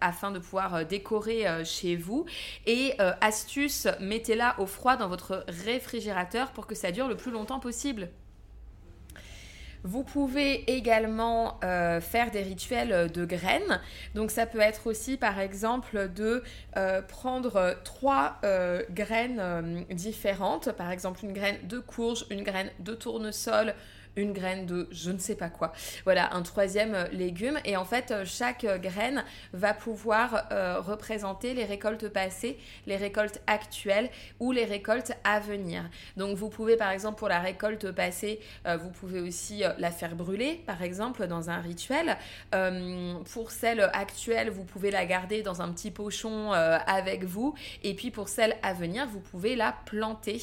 [0.00, 2.26] afin de pouvoir décorer chez vous.
[2.66, 6.17] Et astuce, mettez-la au froid dans votre réfrigérateur
[6.54, 8.08] pour que ça dure le plus longtemps possible.
[9.84, 13.80] Vous pouvez également euh, faire des rituels de graines.
[14.14, 16.42] Donc ça peut être aussi par exemple de
[16.76, 20.72] euh, prendre trois euh, graines différentes.
[20.72, 23.74] Par exemple une graine de courge, une graine de tournesol,
[24.18, 25.72] une graine de je ne sais pas quoi.
[26.04, 27.58] Voilà, un troisième euh, légume.
[27.64, 30.48] Et en fait, euh, chaque euh, graine va pouvoir
[30.80, 35.88] représenter les récoltes passées, les récoltes actuelles ou les récoltes à venir.
[36.16, 40.62] Donc vous pouvez par exemple pour la récolte passée, vous pouvez aussi la faire brûler
[40.66, 42.16] par exemple dans un rituel.
[43.32, 47.54] Pour celle actuelle, vous pouvez la garder dans un petit pochon avec vous.
[47.82, 50.40] Et puis pour celle à venir, vous pouvez la planter.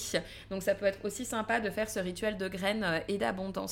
[0.49, 3.64] Donc ça peut être aussi sympa de faire ce rituel de graines et d'abondance.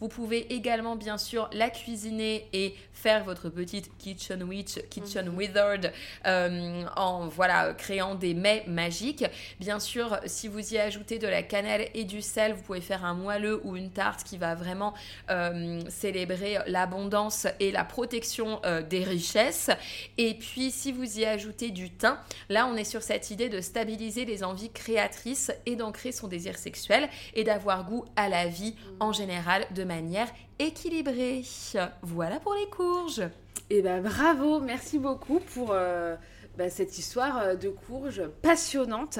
[0.00, 5.92] Vous pouvez également bien sûr la cuisiner et faire votre petite kitchen witch, kitchen withered
[6.26, 9.24] euh, en voilà créant des mets magiques.
[9.60, 13.04] Bien sûr, si vous y ajoutez de la cannelle et du sel, vous pouvez faire
[13.04, 14.94] un moelleux ou une tarte qui va vraiment
[15.30, 19.70] euh, célébrer l'abondance et la protection euh, des richesses.
[20.18, 22.18] Et puis si vous y ajoutez du thym,
[22.48, 26.58] là on est sur cette idée de stabiliser les envies créatrices et d'ancrer son désir
[26.58, 31.42] sexuel et d'avoir goût à la vie en général de manière équilibrée.
[32.02, 33.22] Voilà pour les courges.
[33.70, 36.14] Et ben bravo, merci beaucoup pour euh,
[36.56, 39.18] bah, cette histoire euh, de courges passionnante.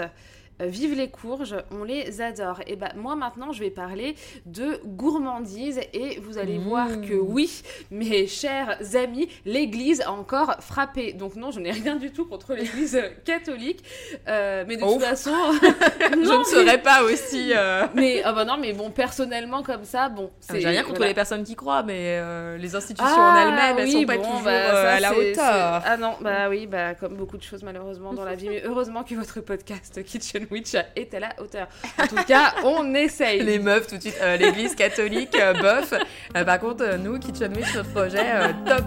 [0.62, 2.60] Euh, vive les courges, on les adore.
[2.66, 4.14] Et ben moi maintenant je vais parler
[4.46, 6.62] de gourmandise et vous allez Mmh.
[6.68, 11.12] voir que oui, mes chers amis, l'église a encore frappé.
[11.12, 13.84] Donc non, je n'ai rien du tout contre l'église catholique.
[14.28, 15.30] Euh, mais de toute façon...
[16.00, 17.52] Je ne serais pas aussi.
[17.54, 20.30] euh, Mais, ah bah non, mais bon, personnellement comme ça, bon...
[20.40, 21.08] c'est- J'ai rien contre voilà.
[21.10, 24.16] les personnes qui croient, mais euh, les institutions Ah, en elles-mêmes, elles oui, sont pas
[24.16, 25.82] bon, toujours bah, à la hauteur.
[25.84, 29.02] Ah non, bah oui, bah comme beaucoup de choses malheureusement dans la vie, mais heureusement
[29.04, 30.45] que votre podcast Kitchen
[30.96, 31.68] Est à la hauteur.
[31.98, 33.42] En tout cas, on essaye.
[33.42, 35.94] Les meufs, tout de suite, euh, l'église catholique, euh, bof.
[36.36, 38.24] Euh, par contre, nous, Kitchen Witch, notre projet,
[38.66, 38.84] top.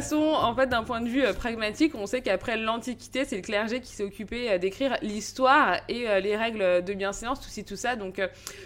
[0.00, 3.42] Façon, en fait, d'un point de vue euh, pragmatique, on sait qu'après l'Antiquité, c'est le
[3.42, 7.64] clergé qui s'est occupé euh, d'écrire l'histoire et euh, les règles de bienséance, tout ci,
[7.64, 7.96] tout ça.
[7.96, 8.20] Donc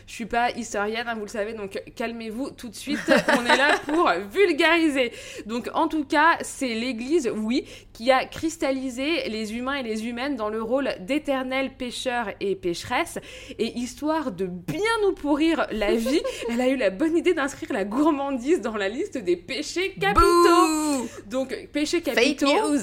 [0.07, 3.01] je suis pas historienne, hein, vous le savez, donc calmez-vous tout de suite.
[3.39, 5.13] on est là pour vulgariser.
[5.47, 7.65] Donc en tout cas, c'est l'Église, oui,
[7.95, 13.19] qui a cristallisé les humains et les humaines dans le rôle d'éternels pécheurs et pécheresses.
[13.59, 17.73] Et histoire de bien nous pourrir la vie, elle a eu la bonne idée d'inscrire
[17.73, 20.21] la gourmandise dans la liste des péchés capitaux.
[20.21, 22.81] Bouh Donc péchés Fake capitaux, news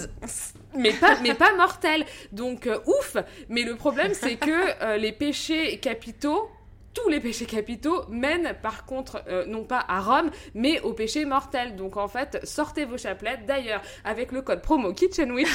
[0.76, 2.06] mais pas, mais pas mortels.
[2.32, 3.18] Donc euh, ouf.
[3.50, 6.50] Mais le problème, c'est que euh, les péchés capitaux
[7.04, 11.26] tous les péchés capitaux mènent par contre euh, non pas à Rome mais au péché
[11.26, 15.50] mortel donc en fait sortez vos chapelettes d'ailleurs avec le code promo KitchenWitch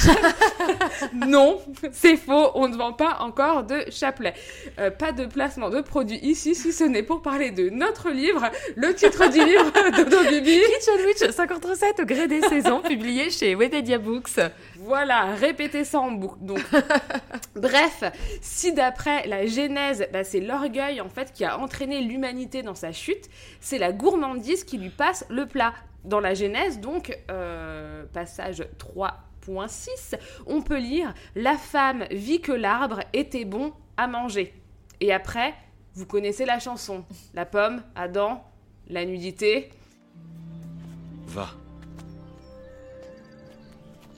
[1.26, 1.60] non
[1.92, 4.34] c'est faux on ne vend pas encore de chapelet
[4.78, 8.50] Euh, pas de placement de produits ici si ce n'est pour parler de notre livre
[8.76, 13.30] le titre du livre Dodo Bibi Kitchen Witch 50 recettes au gré des saisons, publié
[13.30, 14.40] chez Wededia Books.
[14.78, 16.38] Voilà, répétez ça en boucle.
[16.40, 16.60] Donc,
[17.56, 18.04] bref,
[18.40, 22.92] si d'après la Genèse, bah, c'est l'orgueil en fait qui a entraîné l'humanité dans sa
[22.92, 23.28] chute,
[23.60, 25.74] c'est la gourmandise qui lui passe le plat.
[26.04, 33.00] Dans la Genèse, donc, euh, passage 3.6, on peut lire La femme vit que l'arbre
[33.14, 34.54] était bon à manger.
[35.00, 35.54] Et après,
[35.94, 38.44] vous connaissez la chanson La pomme, Adam,
[38.88, 39.70] la nudité.
[41.26, 41.48] Va.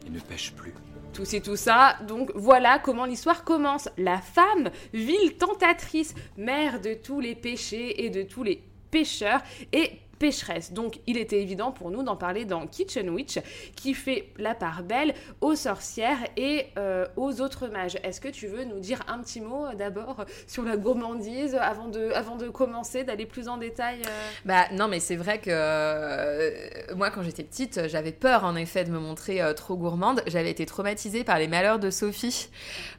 [0.07, 0.75] Et ne pêche plus.
[1.17, 1.97] Tout ci, tout ça.
[2.07, 3.89] Donc voilà comment l'histoire commence.
[3.97, 9.41] La femme, ville tentatrice, mère de tous les péchés et de tous les pécheurs,
[9.73, 10.73] et pécheresse.
[10.73, 13.39] Donc il était évident pour nous d'en parler dans Kitchen Witch,
[13.75, 17.97] qui fait la part belle aux sorcières et euh, aux autres mages.
[18.03, 21.89] Est-ce que tu veux nous dire un petit mot euh, d'abord sur la gourmandise avant
[21.89, 24.29] de, avant de commencer, d'aller plus en détail euh?
[24.45, 28.91] Bah non, mais c'est vrai que moi, quand j'étais petite, j'avais peur en effet de
[28.91, 30.23] me montrer trop gourmande.
[30.27, 32.49] J'avais été traumatisée par les malheurs de Sophie,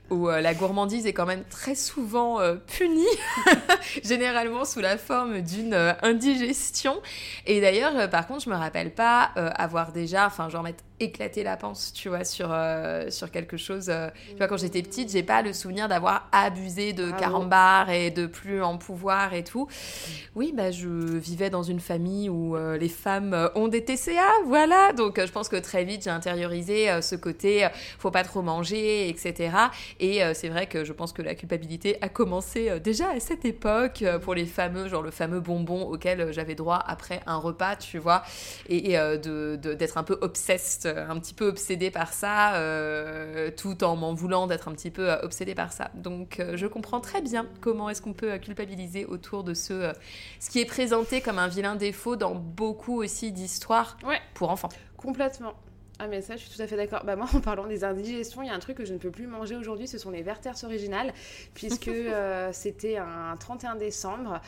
[0.09, 3.05] où euh, la gourmandise est quand même très souvent euh, punie,
[4.03, 7.01] généralement sous la forme d'une euh, indigestion.
[7.45, 11.57] Et d'ailleurs, par contre, je me rappelle pas avoir déjà, enfin, genre m'être éclaté la
[11.57, 13.89] panse, tu vois, sur, euh, sur quelque chose.
[13.89, 17.17] euh, Tu vois, quand j'étais petite, j'ai pas le souvenir d'avoir abusé de Bravo.
[17.19, 19.67] carambar et de plus en pouvoir et tout.
[20.35, 24.21] Oui, bah, je vivais dans une famille où euh, les femmes euh, ont des TCA,
[24.45, 24.93] voilà.
[24.93, 27.67] Donc, euh, je pense que très vite, j'ai intériorisé ce côté
[27.99, 29.55] faut pas trop manger, etc.
[29.99, 33.45] Et euh, c'est vrai que je pense que la culpabilité a commencé déjà à cette
[33.45, 37.97] époque pour les fameux, genre le fameux bonbon auquel j'avais droit après un repas, tu
[37.97, 38.23] vois,
[38.69, 42.13] et, et, euh, de de- d'être un peu obsessed, euh, un petit peu obsédée par
[42.13, 45.91] ça, euh, tout en m'en voulant d'être un petit peu euh, obsédée par ça.
[45.95, 49.73] Donc, euh, je comprends très bien comment est-ce qu'on peut euh, culpabiliser autour de ce,
[49.73, 49.93] euh,
[50.39, 54.19] ce qui est présenté comme un vilain défaut dans beaucoup aussi d'histoires Ouais.
[54.33, 54.69] pour enfants.
[54.97, 55.53] Complètement.
[55.99, 57.03] Ah mais ça, je suis tout à fait d'accord.
[57.05, 59.09] Bah moi, en parlant des indigestions, il y a un truc que je ne peux
[59.09, 61.11] plus manger aujourd'hui, ce sont les Werther's originales,
[61.55, 64.39] puisque euh, c'était un 31 décembre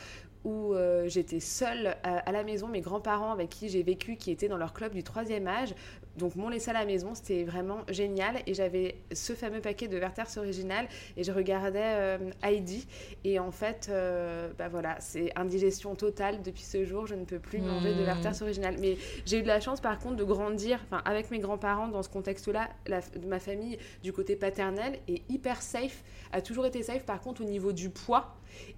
[0.44, 4.30] où euh, j'étais seule à, à la maison, mes grands-parents avec qui j'ai vécu, qui
[4.30, 5.74] étaient dans leur club du troisième âge,
[6.16, 9.96] donc m'ont laissé à la maison, c'était vraiment génial, et j'avais ce fameux paquet de
[9.96, 12.86] Werther's original, et je regardais euh, Heidi,
[13.24, 17.38] et en fait, euh, bah voilà, c'est indigestion totale depuis ce jour, je ne peux
[17.38, 18.06] plus manger de Hmm.
[18.06, 18.96] Werther's original, mais
[19.26, 22.68] j'ai eu de la chance par contre de grandir avec mes grands-parents dans ce contexte-là.
[23.26, 24.98] Ma famille du côté paternel.
[25.08, 27.04] Est hyper safe, a toujours été safe.
[27.04, 28.36] Par contre au niveau du poids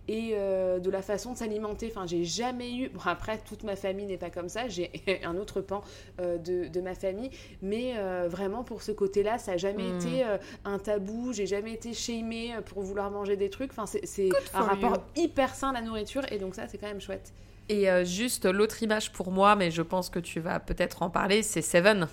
[0.08, 1.88] et euh, de la façon de s'alimenter.
[1.90, 2.88] Enfin, j'ai jamais eu.
[2.88, 4.68] Bon, après, toute ma famille n'est pas comme ça.
[4.68, 4.90] J'ai
[5.24, 5.82] un autre pan
[6.20, 7.30] euh, de, de ma famille,
[7.62, 9.96] mais euh, vraiment pour ce côté-là, ça n'a jamais Mm.
[9.96, 10.24] été
[10.64, 11.32] un tabou.
[11.32, 13.70] J'ai jamais été shamée pour vouloir manger des trucs.
[13.72, 15.24] Enfin, c'est un rapport you.
[15.24, 17.32] hyper sain à la nourriture et donc ça, c'est quand même chouette.
[17.68, 21.42] Et juste l'autre image pour moi, mais je pense que tu vas peut-être en parler,
[21.42, 22.08] c'est Seven.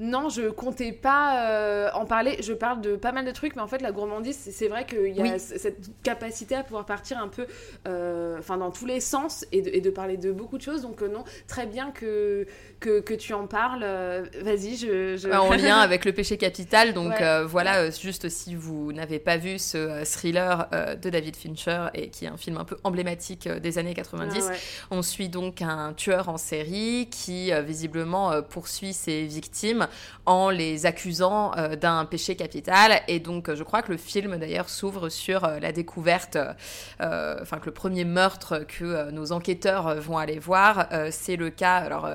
[0.00, 2.36] Non, je comptais pas euh, en parler.
[2.42, 5.14] Je parle de pas mal de trucs, mais en fait, la gourmandise, c'est vrai qu'il
[5.14, 5.32] y a Oui.
[5.38, 7.46] cette capacité à pouvoir partir un peu
[7.86, 10.82] euh, enfin, dans tous les sens et de, et de parler de beaucoup de choses.
[10.82, 12.46] Donc, euh, non, très bien que,
[12.80, 13.84] que, que tu en parles.
[14.42, 15.16] Vas-y, je.
[15.16, 16.92] je- Euh, en lien avec le péché capital.
[16.92, 17.44] Donc Ouais.
[17.44, 20.68] voilà, juste si vous n'avez pas vu ce thriller
[21.00, 24.50] de David Fincher, et qui est un film un peu emblématique des années 90, Ah
[24.50, 24.58] ouais.
[24.90, 29.59] on suit donc un tueur en série qui visiblement poursuit ses victimes
[30.26, 33.00] en les accusant euh, d'un péché capital.
[33.08, 36.38] Et donc euh, je crois que le film d'ailleurs s'ouvre sur euh, la découverte,
[37.00, 41.76] enfin que le premier meurtre que nos enquêteurs vont aller voir, c'est le cas.
[41.76, 42.08] Alors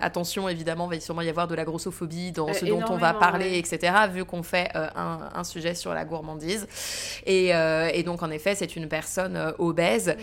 [0.00, 3.14] attention, évidemment, il va sûrement y avoir de la grossophobie dans ce dont on va
[3.14, 3.58] parler, ouais.
[3.58, 3.92] etc.
[4.12, 6.66] Vu qu'on fait un, un sujet sur la gourmandise.
[7.26, 10.16] Et, et donc en effet, c'est une personne obèse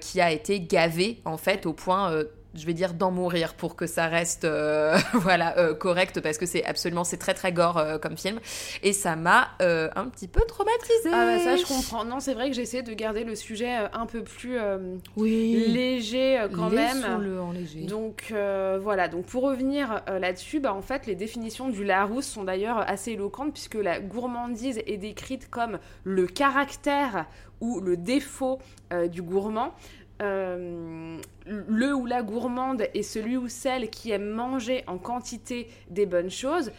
[0.00, 3.86] qui a été gavée en fait au point je vais dire d'en mourir pour que
[3.86, 7.98] ça reste euh, voilà euh, correct parce que c'est absolument c'est très très gore euh,
[7.98, 8.40] comme film
[8.82, 11.10] et ça m'a un petit peu traumatisée.
[11.12, 12.04] Ah bah ça je comprends.
[12.04, 14.58] Non c'est vrai que j'essaie de garder le sujet un peu plus
[15.16, 15.66] Oui.
[15.68, 16.96] léger quand même.
[16.98, 17.80] Laissons-le en léger.
[17.82, 22.78] Donc voilà, donc pour revenir là-dessus, bah, en fait les définitions du Larousse sont d'ailleurs
[22.88, 27.26] assez éloquentes puisque la gourmandise est décrite comme le caractère
[27.60, 28.58] ou le défaut
[29.10, 29.72] du gourmand.
[30.22, 36.06] Euh, le ou la gourmande est celui ou celle qui aime manger en quantité des
[36.06, 36.70] bonnes choses.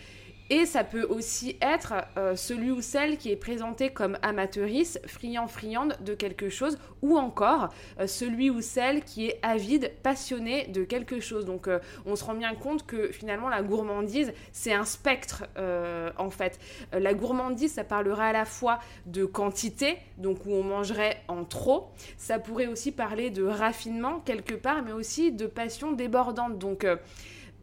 [0.55, 5.47] Et ça peut aussi être euh, celui ou celle qui est présenté comme amateuriste, friand,
[5.47, 10.83] friande de quelque chose, ou encore euh, celui ou celle qui est avide, passionné de
[10.83, 11.45] quelque chose.
[11.45, 15.45] Donc euh, on se rend bien compte que finalement la gourmandise, c'est un spectre
[16.19, 16.59] en fait.
[16.91, 21.89] La gourmandise, ça parlera à la fois de quantité, donc où on mangerait en trop.
[22.17, 26.59] Ça pourrait aussi parler de raffinement quelque part, mais aussi de passion débordante.
[26.59, 26.85] Donc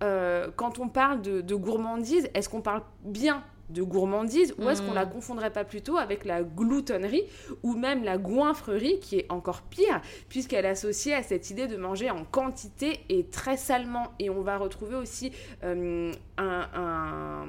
[0.03, 4.83] euh, quand on parle de, de gourmandise, est-ce qu'on parle bien de gourmandise ou est-ce
[4.83, 4.95] qu'on Mm.
[4.95, 7.23] la confondrait pas plutôt avec la gloutonnerie
[7.63, 11.77] ou même la goinfrerie qui est encore pire puisqu'elle est associée à cette idée de
[11.77, 14.09] manger en quantité et très salement?
[14.19, 15.31] Et on va retrouver aussi
[15.63, 17.47] euh, un, un-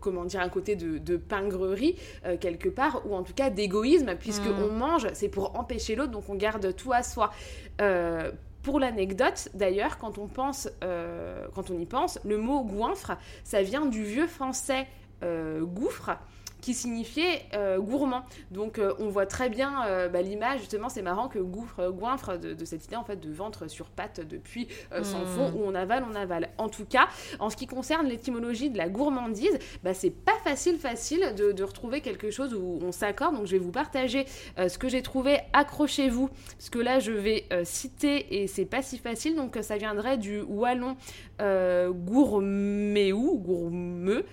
[0.00, 4.14] comment dire un côté de, de pingrerie euh, quelque part ou en tout cas d'égoïsme
[4.14, 4.62] puisque Mm.
[4.62, 7.32] on mange c'est pour empêcher l'autre donc on garde tout à soi
[7.80, 8.30] Euh,
[8.66, 13.12] pour l'anecdote, d'ailleurs, quand on pense, euh, quand on y pense, le mot goinfre,
[13.44, 14.88] ça vient du vieux français
[15.22, 16.18] euh, gouffre,
[16.66, 18.22] qui signifiait euh, gourmand.
[18.50, 22.40] Donc euh, on voit très bien euh, bah, l'image, justement, c'est marrant que gouffre, goinfre,
[22.40, 24.66] de, de cette idée en fait de ventre sur pattes depuis
[25.02, 25.26] sans Mm.
[25.26, 26.48] fond, où on avale, on avale.
[26.58, 27.06] En tout cas,
[27.38, 31.62] en ce qui concerne l'étymologie de la gourmandise, bah, c'est pas facile, facile de, de
[31.62, 33.36] retrouver quelque chose où on s'accorde.
[33.36, 35.38] Donc je vais vous partager ce que j'ai trouvé.
[35.52, 39.36] Accrochez-vous, parce que là je vais citer et c'est pas si facile.
[39.36, 40.96] Donc ça viendrait du wallon
[41.38, 44.24] gourméou, gourmeux,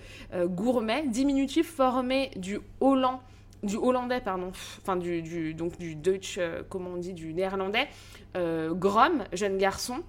[0.46, 2.58] gourmet, diminutif formé du
[3.64, 4.52] du hollandais pardon
[4.82, 7.88] enfin du, donc du Dutch euh, comment on dit du néerlandais
[8.36, 10.02] euh, grom jeune garçon.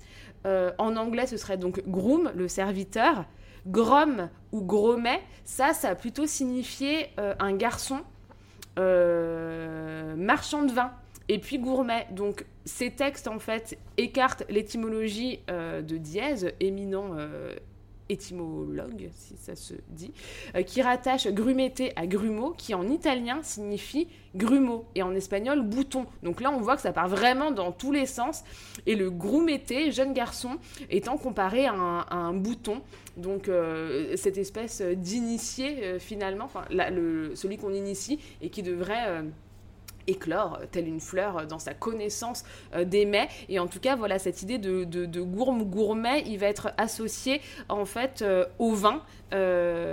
[0.46, 3.26] Euh, en anglais ce serait donc groom le serviteur.
[3.68, 8.02] Grom ou gromet ça ça a plutôt signifié euh, un garçon
[8.78, 10.92] marchand de vin.
[11.28, 12.06] Et puis gourmet.
[12.12, 17.16] Donc ces textes en fait écartent l'étymologie de dièse, éminent
[18.10, 20.12] étymologue, si ça se dit,
[20.56, 26.06] euh, qui rattache grumete à grumeau, qui en italien signifie grumeau et en espagnol bouton.
[26.24, 28.44] Donc là on voit que ça part vraiment dans tous les sens.
[28.86, 30.58] Et le grumete, jeune garçon,
[30.90, 32.82] étant comparé à un, bouton.
[33.18, 36.50] Donc euh, cette espèce d'initié euh, finalement,
[37.34, 39.24] celui qu'on initie et qui devrait
[40.08, 42.44] éclore euh, telle une fleur euh, dans sa connaissance
[42.74, 43.30] euh, des mets.
[43.50, 46.72] Et en tout cas voilà cette idée de, de, de gourme gourmet il va être
[46.78, 48.24] associé en fait
[48.60, 49.02] au vin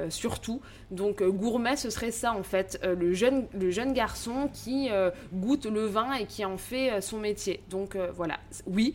[0.08, 0.60] surtout.
[0.90, 4.88] Donc gourmet ce serait ça en fait le jeune le jeune garçon qui
[5.32, 7.60] goûte le vin et qui en fait son métier.
[7.70, 8.38] Donc voilà.
[8.66, 8.94] Oui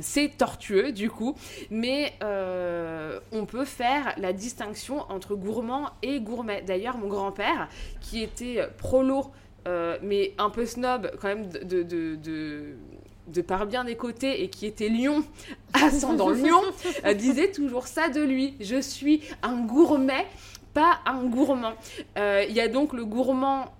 [0.00, 1.34] c'est tortueux du coup
[1.70, 6.62] mais on peut faire la distinction entre gourmand et gourmet.
[6.62, 7.68] D'ailleurs mon grand-père
[8.00, 9.32] qui était prolo
[9.66, 12.76] euh, mais un peu snob quand même de,
[13.46, 15.24] par bien des côtés et qui était lion,
[15.72, 16.60] ascendant lion,
[17.04, 18.54] euh, disait toujours ça de lui.
[18.60, 20.26] Je suis un gourmet,
[20.74, 21.74] pas un gourmand.
[22.18, 23.72] Euh, Il y a donc le gourmand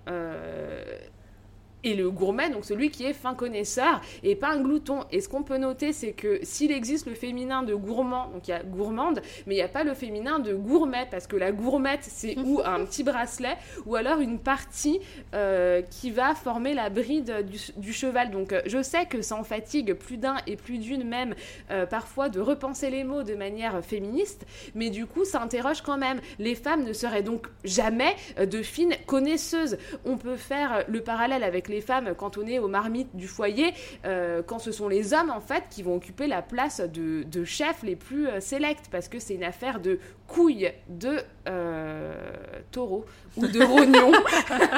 [1.83, 5.01] et le gourmet, donc celui qui est fin connaisseur et pas un glouton.
[5.11, 8.51] Et ce qu'on peut noter, c'est que s'il existe le féminin de gourmand, donc il
[8.51, 11.51] y a gourmande, mais il n'y a pas le féminin de gourmet, parce que la
[11.51, 14.99] gourmette, c'est ou un petit bracelet, ou alors une partie
[15.33, 17.45] euh, qui va former la bride
[17.77, 18.31] du, cheval.
[18.31, 21.35] Donc euh, je sais que ça en fatigue plus d'un et plus d'une même,
[21.71, 25.97] euh, parfois, de repenser les mots de manière féministe, mais du coup, ça interroge quand
[25.97, 26.19] même.
[26.39, 29.77] Les femmes ne seraient donc jamais de fines connaisseuses.
[30.05, 33.73] On peut faire le parallèle avec les femmes cantonnées aux marmites du foyer,
[34.05, 37.43] euh, quand ce sont les hommes, en fait, qui vont occuper la place de, de
[37.43, 41.17] chefs les plus euh, sélects, parce que c'est une affaire de couilles de
[41.47, 42.13] euh,
[42.71, 43.05] taureau
[43.37, 44.11] ou de rognon,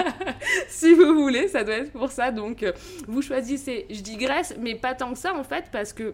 [0.67, 2.31] si vous voulez, ça doit être pour ça.
[2.31, 2.71] Donc, euh,
[3.07, 6.13] vous choisissez, je digresse, mais pas tant que ça, en fait, parce que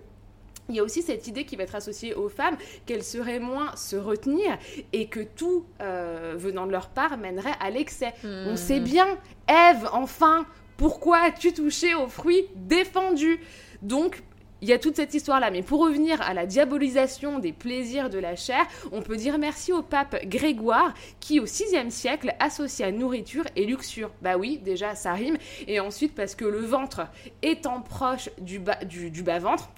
[0.70, 2.56] il y a aussi cette idée qui va être associée aux femmes
[2.86, 4.58] qu'elles seraient moins se retenir
[4.94, 8.14] et que tout euh, venant de leur part mènerait à l'excès.
[8.24, 9.06] On sait bien,
[9.50, 10.46] Ève, enfin,
[10.84, 13.40] pourquoi as-tu touché aux fruits défendus?
[13.84, 14.22] Donc,
[14.62, 15.50] il y a toute cette histoire-là.
[15.50, 19.72] Mais pour revenir à la diabolisation des plaisirs de la chair, on peut dire merci
[19.72, 24.12] au pape Grégoire qui, au VIe siècle, associa nourriture et luxure.
[24.22, 25.38] Bah oui, déjà, ça rime.
[25.70, 27.08] Et ensuite, parce que le ventre
[27.42, 29.70] étant proche du bas, du, du bas-ventre.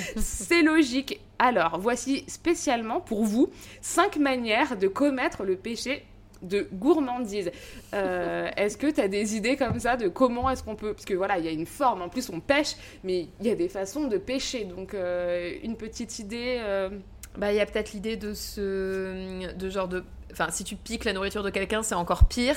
[0.18, 1.18] C'est logique.
[1.40, 6.04] Alors, voici spécialement pour vous cinq manières de commettre le péché
[6.42, 7.50] de gourmandise.
[7.94, 10.92] Euh, est-ce que tu as des idées comme ça de comment est-ce qu'on peut...
[10.94, 12.74] Parce que voilà, il y a une forme, en plus on pêche,
[13.04, 14.64] mais il y a des façons de pêcher.
[14.64, 16.58] Donc, euh, une petite idée...
[16.60, 16.88] euh,
[17.36, 19.52] Bah, il y a peut-être l'idée de ce.
[19.54, 20.02] de genre de.
[20.32, 22.56] Enfin, si tu piques la nourriture de quelqu'un, c'est encore pire.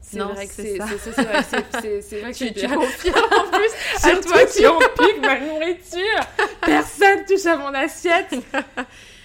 [0.00, 0.86] C'est vrai que c'est ça.
[0.86, 3.70] c'est- vrai que c'est- c'est- c'est vrai que Tu, confirmes en plus.
[3.98, 6.20] C'est à toi qui en pique ma nourriture.
[6.62, 8.34] Personne touche à mon assiette.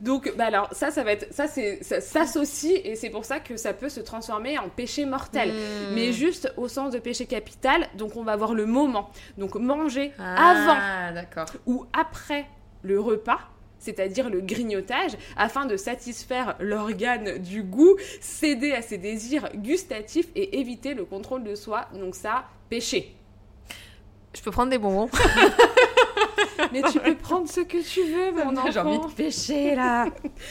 [0.00, 1.46] Donc, bah alors ça, ça va être, ça
[2.00, 5.50] s'associe et c'est pour ça que ça peut se transformer en péché mortel.
[5.50, 5.94] Hmm.
[5.94, 9.10] Mais juste au sens de péché capital, donc on va voir le moment.
[9.38, 11.46] Donc manger avant Ah, d'accord.
[11.66, 12.46] ou après
[12.82, 13.40] le repas,
[13.78, 20.58] c'est-à-dire le grignotage, afin de satisfaire l'organe du goût, céder à ses désirs gustatifs et
[20.58, 21.86] éviter le contrôle de soi.
[21.92, 23.14] Donc ça, péché.
[24.34, 25.10] Je peux prendre des bonbons.
[26.72, 28.70] Mais tu peux prendre ce que tu veux, mon enfant.
[28.70, 30.06] J'ai envie de pêcher là.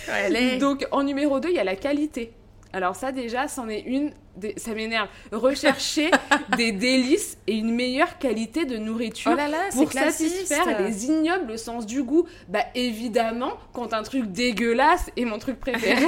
[0.08, 0.58] Allez.
[0.58, 2.34] Donc en numéro 2, il y a la qualité.
[2.76, 4.12] Alors ça déjà, c'en est une,
[4.58, 5.08] ça m'énerve.
[5.32, 6.10] Rechercher
[6.58, 10.48] des délices et une meilleure qualité de nourriture Oh là là, c'est pour classiste.
[10.48, 12.26] satisfaire les ignobles sens du goût.
[12.50, 16.08] Bah évidemment, quand un truc dégueulasse est mon truc préféré,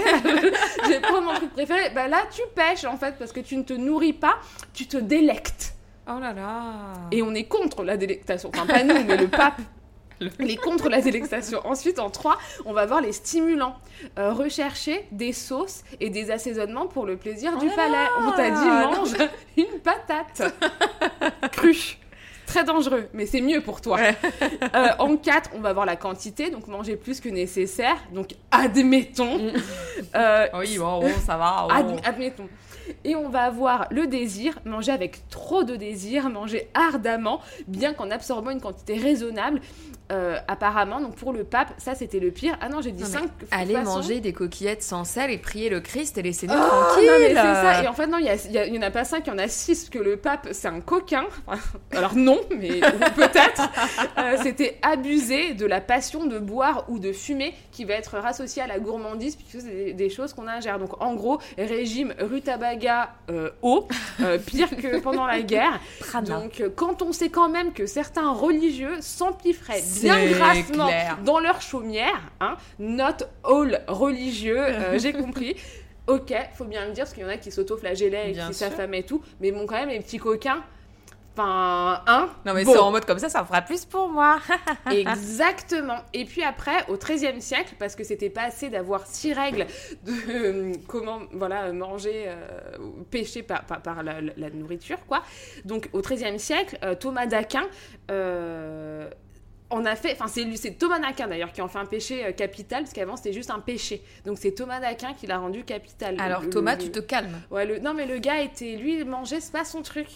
[0.85, 3.57] je vais prendre mon truc préféré, bah là tu pêches en fait parce que tu
[3.57, 4.37] ne te nourris pas,
[4.73, 5.75] tu te délectes.
[6.07, 6.93] Oh là là.
[7.11, 8.51] Et on est contre la délectation.
[8.53, 9.59] Enfin, pas nous, mais le pape.
[10.39, 11.59] Il est contre la délectation.
[11.66, 13.76] Ensuite, en 3, on va voir les stimulants.
[14.18, 17.91] Euh, rechercher des sauces et des assaisonnements pour le plaisir du là palais.
[17.91, 18.09] là.
[18.28, 18.91] On t'a dit Non.
[18.97, 19.13] mange
[19.57, 20.53] une patate
[21.51, 21.97] crue.
[22.47, 23.97] Très dangereux, mais c'est mieux pour toi.
[24.76, 27.95] Euh, en 4, on va voir la quantité, donc manger plus que nécessaire.
[28.13, 29.39] Donc admettons.
[30.16, 31.66] Euh, Oui, bon, ça va.
[31.68, 31.72] oh.
[31.72, 32.47] Ad- admettons.
[33.03, 38.11] Et on va avoir le désir, manger avec trop de désir, manger ardemment, bien qu'en
[38.11, 39.61] absorbant une quantité raisonnable.
[40.11, 42.55] Euh, apparemment, donc pour le pape, ça c'était le pire.
[42.61, 45.67] Ah non, j'ai dit Non, mais 5 Allez manger des coquillettes sans sel et prier
[45.69, 46.59] le Christ et laissez-nous Oh,
[46.91, 47.07] tranquilles.
[47.07, 47.83] non, mais c'est ça.
[47.83, 49.03] Et en fait, non, il y, a- il y a- il y en a pas
[49.03, 51.23] 5, il y en a 6, que le pape, c'est un coquin.
[51.91, 52.81] Alors non, mais
[53.15, 53.63] peut-être.
[54.19, 58.61] Euh, C'était abuser de la passion de boire ou de fumer qui va être rassociée
[58.61, 60.77] à la gourmandise, puisque c'est des, des choses qu'on ingère.
[60.77, 63.87] Donc en gros, régime rutabaga euh, eau,
[64.21, 65.79] euh, pire que pendant la guerre.
[65.99, 66.39] Prana.
[66.41, 71.17] Donc quand on sait quand même que certains religieux s'empiffraient bien grassement clair.
[71.23, 75.55] dans leur chaumière, hein, not all religieux, euh, j'ai compris.
[76.07, 78.53] Ok, faut bien le dire, parce qu'il y en a qui s'auto-flagellaient et Bien qui
[78.53, 80.61] s'affamaient et tout, mais bon, quand même, les petits coquins,
[81.35, 82.73] enfin, hein Non, mais Bon.
[82.73, 84.37] c'est en mode comme ça, ça fera plus pour moi.
[84.91, 85.97] Exactement.
[86.13, 89.65] Et puis après, au XIIIe siècle, parce que c'était pas assez d'avoir six règles
[90.03, 92.77] de euh, comment voilà manger, euh,
[93.09, 95.23] pêcher par, par, par la, la- la nourriture, quoi.
[95.65, 97.63] Donc au XIIIe siècle, euh, Thomas d'Aquin.
[99.72, 102.32] Euh, en a fait, enfin c'est Thomas d'Aquin d'ailleurs qui en fait un péché euh,
[102.32, 104.01] capital parce qu'avant c'était juste un péché.
[104.26, 106.16] Donc c'est Thomas d'Aquin qui l'a rendu capital.
[106.20, 107.41] Alors Le- Thomas, le- tu te calmes.
[107.51, 107.80] Ouais, le...
[107.80, 110.07] non mais le gars était lui manger c'est pas son truc.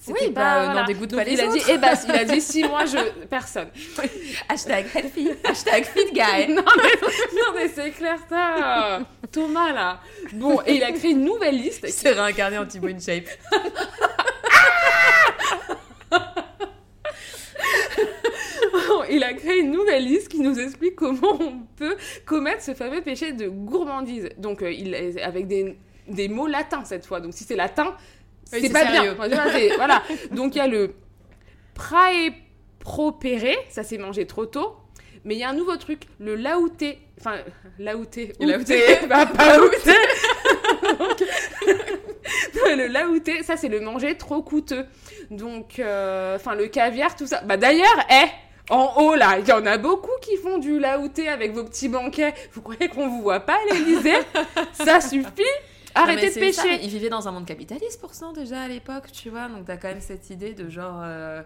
[0.00, 2.24] C'était Oui, bah, n'en dégoûte Donc, pas les il a dit, eh ben, il a
[2.24, 3.66] dit si moi je personne.
[4.48, 5.30] Hashtag healthy.
[5.42, 6.46] Hashtag fit guy.
[6.54, 9.00] non mais, non, mais c'est clair ça.
[9.32, 10.00] Thomas là.
[10.34, 11.84] Bon et il a créé une nouvelle liste.
[11.84, 13.24] Il s'est réincarné en Thibaut InShape.
[19.10, 21.96] il a créé une nouvelle liste qui nous explique comment on peut
[22.26, 24.28] commettre ce fameux péché de gourmandise.
[24.38, 25.76] Donc euh, il est avec des,
[26.08, 27.20] des mots latins cette fois.
[27.20, 27.94] Donc si c'est latin,
[28.52, 29.14] Oui, c'est pas sérieux.
[29.14, 29.74] bien.
[29.76, 30.02] Voilà.
[30.32, 30.94] Donc il y a le
[31.74, 34.76] praépropéré, ça c'est manger trop tôt.
[35.24, 36.98] Mais il y a un nouveau truc, le laouté.
[37.18, 37.34] Enfin,
[37.78, 38.32] laouté.
[38.40, 38.80] Laouté.
[39.08, 39.90] Bah, pas outé.
[42.76, 44.84] Le laouté, ça c'est le manger trop coûteux.
[45.30, 47.40] Donc, euh, enfin, le caviar, tout ça.
[47.42, 48.26] Bah d'ailleurs, eh,
[48.70, 51.88] en haut là, il y en a beaucoup qui font du laouté avec vos petits
[51.88, 52.34] banquets.
[52.52, 54.18] Vous croyez qu'on vous voit pas à l'Élysée?
[54.72, 55.42] Ça suffit?
[55.94, 59.30] Arrêtez de pêcher il vivait dans un monde capitaliste pour ça déjà à l'époque, tu
[59.30, 59.48] vois.
[59.48, 61.42] Donc t'as quand même cette idée de genre euh,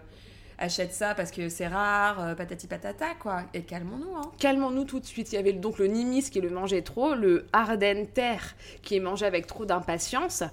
[0.57, 3.43] achète ça parce que c'est rare, euh, patati patata quoi.
[3.53, 4.31] Et calmons-nous hein.
[4.39, 5.31] Calmons-nous tout de suite.
[5.31, 8.37] Il y avait donc le nimis qui est le manger trop, le ardenter
[8.83, 10.43] qui est mangé avec trop d'impatience.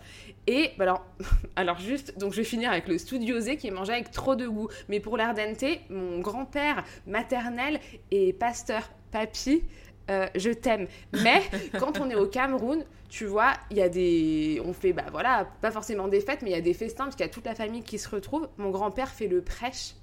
[0.51, 1.07] Et bah alors,
[1.57, 4.49] alors juste, donc je vais finir avec le studiosé qui est mangé avec trop de
[4.49, 4.69] goût.
[4.89, 7.79] Mais pour l'ardente, mon grand-père maternel
[8.11, 8.83] est pasteur.
[9.13, 9.63] Papy,
[10.11, 10.89] euh, je t'aime.
[11.13, 11.43] Mais
[11.79, 14.61] quand on est au Cameroun, tu vois, il y a des.
[14.65, 17.15] On fait, bah voilà, pas forcément des fêtes, mais il y a des festins parce
[17.15, 18.49] qu'il y a toute la famille qui se retrouve.
[18.59, 19.95] Mon grand-père fait le prêche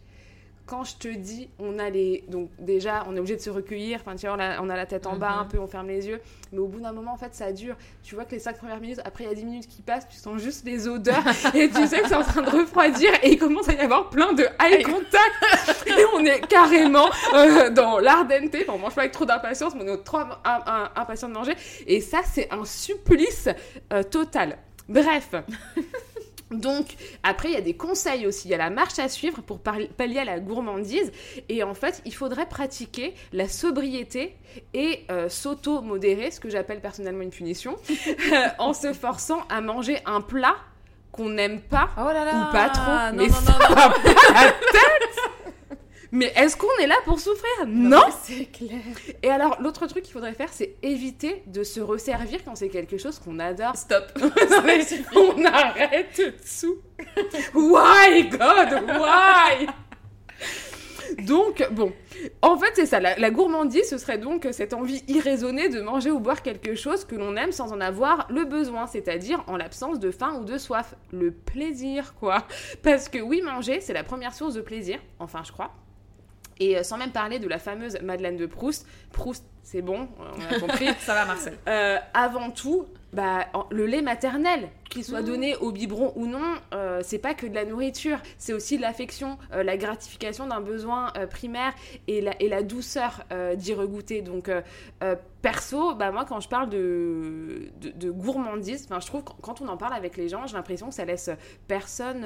[0.68, 2.24] quand je te dis, on a les.
[2.28, 4.00] Donc, déjà, on est obligé de se recueillir.
[4.02, 5.40] Enfin, tu vois, on a, on a la tête en bas Mhm.
[5.40, 6.20] un peu, on ferme les yeux.
[6.52, 7.76] Mais au bout d'un moment, en fait, ça dure.
[8.04, 10.08] Tu vois que les cinq premières minutes, après, il y a 10 minutes qui passent,
[10.08, 11.24] tu sens juste les odeurs.
[11.56, 13.10] et tu sais que c'est en train de refroidir.
[13.24, 15.88] Et il commence à y avoir plein de eye contact.
[15.88, 18.54] et on est carrément euh, dans l'ardente.
[18.54, 21.30] Enfin, on mange pas avec trop d'impatience, mais on est trop im- im- im- impatient
[21.30, 21.54] de manger.
[21.88, 23.50] Et ça, c'est un supplice
[23.94, 24.58] euh, total.
[24.90, 25.32] Bref.
[26.52, 28.48] Donc, après, il y a des conseils aussi.
[28.48, 31.12] Il y a la marche à suivre pour pallier à la gourmandise.
[31.50, 34.36] Et en fait, il faudrait pratiquer la sobriété
[34.74, 37.76] et euh, s'auto-modérer, ce que j'appelle personnellement une punition,
[38.60, 40.56] en se forçant à manger un plat
[41.12, 42.82] qu'on n'aime pas Oh là là ou pas trop.
[43.18, 43.76] non, mais non, ça non, non.
[43.76, 45.20] va pas la tête
[46.12, 48.80] Mais est-ce qu'on est là pour souffrir Non, C'est clair.
[49.24, 52.98] Et alors, l'autre truc qu'il faudrait faire, c'est éviter de se resservir quand c'est quelque
[52.98, 53.76] chose qu'on adore.
[53.76, 54.06] Stop.
[55.16, 56.22] On arrête
[56.60, 56.78] tout.
[57.54, 59.68] Why, God, why?
[61.20, 61.94] Donc, bon,
[62.42, 63.00] en fait, c'est ça.
[63.00, 67.06] La, la gourmandise, ce serait donc cette envie irraisonnée de manger ou boire quelque chose
[67.06, 70.58] que l'on aime sans en avoir le besoin, c'est-à-dire en l'absence de faim ou de
[70.58, 70.96] soif.
[71.12, 72.46] Le plaisir, quoi.
[72.84, 75.72] Parce que oui, manger, c'est la première source de plaisir, enfin, je crois.
[76.60, 78.88] Et euh, sans même parler de la fameuse Madeleine de Proust.
[79.12, 80.88] Proust, c'est bon, on a compris.
[81.00, 81.54] Ça va, Marcel.
[81.68, 85.28] Euh, avant tout, bah, le lait maternel, qu'il soit Mhm.
[85.28, 88.82] donné au biberon ou non, euh, c'est pas que de la nourriture, c'est aussi de
[88.82, 91.74] l'affection, euh, la gratification d'un besoin primaire
[92.08, 93.24] et la, et la douceur
[93.56, 94.22] d'y regoûter.
[94.22, 94.50] Donc,
[95.42, 99.68] perso, bah, moi, quand je parle de, de, de gourmandise, je trouve que quand on
[99.68, 101.30] en parle avec les gens, j'ai l'impression que ça laisse
[101.68, 102.26] personne.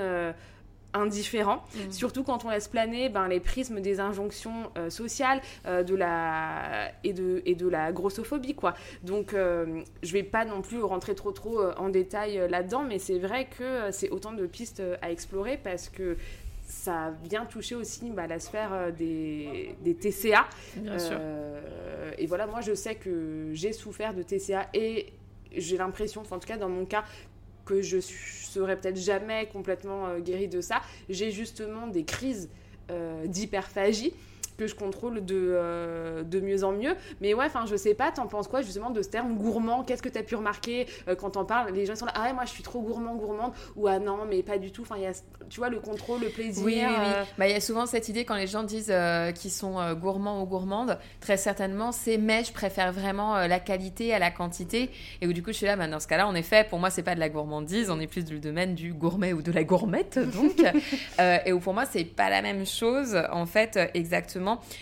[0.93, 1.91] Indifférent, Mhm.
[1.91, 6.91] surtout quand on laisse planer ben, les prismes des injonctions euh, sociales euh, de la...
[7.03, 7.41] et, de...
[7.45, 8.55] et de la grossophobie.
[8.55, 8.73] Quoi.
[9.03, 12.99] Donc euh, je vais pas non plus rentrer trop trop euh, en détail là-dedans, mais
[12.99, 16.17] c'est vrai que c'est autant de pistes à explorer parce que
[16.63, 20.45] ça vient toucher aussi bah, la sphère des, des TCA.
[20.77, 21.17] Bien sûr.
[22.17, 25.07] Et voilà, moi je sais que j'ai souffert de TCA et
[25.55, 27.03] j'ai l'impression, en tout cas dans mon cas,
[27.71, 30.81] que je suis- serai peut-être jamais complètement euh, guérie de ça.
[31.09, 32.49] J'ai justement des crises
[32.89, 34.13] euh, d'hyperphagie
[34.61, 36.93] que je contrôle de, euh, de mieux en mieux.
[37.19, 39.83] Mais ouais, enfin, je sais pas, t'en penses quoi justement de ce terme gourmand?
[39.83, 41.71] Qu'est-ce que t'as pu remarquer euh, quand t'en parles?
[41.73, 44.19] Les gens sont là, ah ouais, moi je suis trop gourmand, gourmande, ou ah non,
[44.29, 44.83] mais pas du tout.
[44.83, 45.13] Enfin, il y a,
[45.49, 46.63] tu vois, le contrôle, le plaisir.
[46.63, 47.05] Oui, oui, oui.
[47.15, 48.93] euh, Bah, il y a souvent cette idée quand les gens disent
[49.39, 54.19] qu'ils sont gourmands ou gourmandes, très certainement, c'est mais je préfère vraiment la qualité à
[54.19, 54.91] la quantité.
[55.21, 56.91] Et où du coup, je suis là, bah, dans ce cas-là, en effet, pour moi,
[56.91, 59.63] c'est pas de la gourmandise, on est plus du domaine du gourmet ou de la
[59.63, 60.61] gourmette, donc.
[61.45, 63.87] Et où pour moi, c'est pas la même chose, en fait, euh,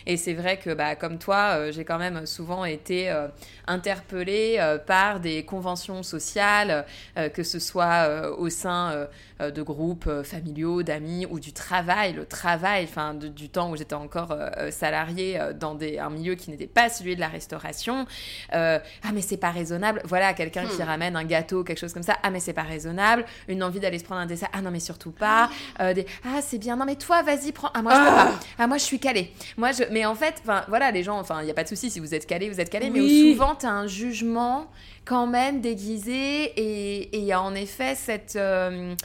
[0.06, 3.28] Et c'est vrai que, bah, comme toi, euh, j'ai quand même souvent été euh,
[3.68, 6.86] interpellée euh, par des conventions sociales,
[7.34, 9.08] que ce soit au sein
[9.40, 14.36] de groupes familiaux, d'amis ou du travail, le travail, enfin du temps où j'étais encore
[14.72, 18.06] salariée dans des, un milieu qui n'était pas celui de la restauration.
[18.52, 18.80] Ah
[19.14, 20.02] mais c'est pas raisonnable.
[20.06, 20.86] Voilà quelqu'un qui Hmm.
[20.88, 22.18] ramène un gâteau, quelque chose comme ça.
[22.24, 23.26] Ah mais c'est pas raisonnable.
[23.48, 24.50] Une envie d'aller se prendre un dessert.
[24.54, 25.50] Ah non mais surtout pas.
[25.80, 26.76] Des, ah c'est bien.
[26.76, 27.70] Non mais toi vas-y prends.
[27.74, 28.26] Ah moi je peux Ah.
[28.26, 28.40] pas.
[28.64, 29.34] Ah moi je suis calée.
[29.60, 29.84] Moi je.
[29.92, 31.20] Mais en fait, enfin voilà les gens.
[31.20, 32.90] Enfin il y a pas de souci si vous êtes calé, vous êtes calé.
[32.90, 34.68] Mais souvent t'as un jugement
[35.06, 38.96] quand même déguisé et et il y a en effet cette euh,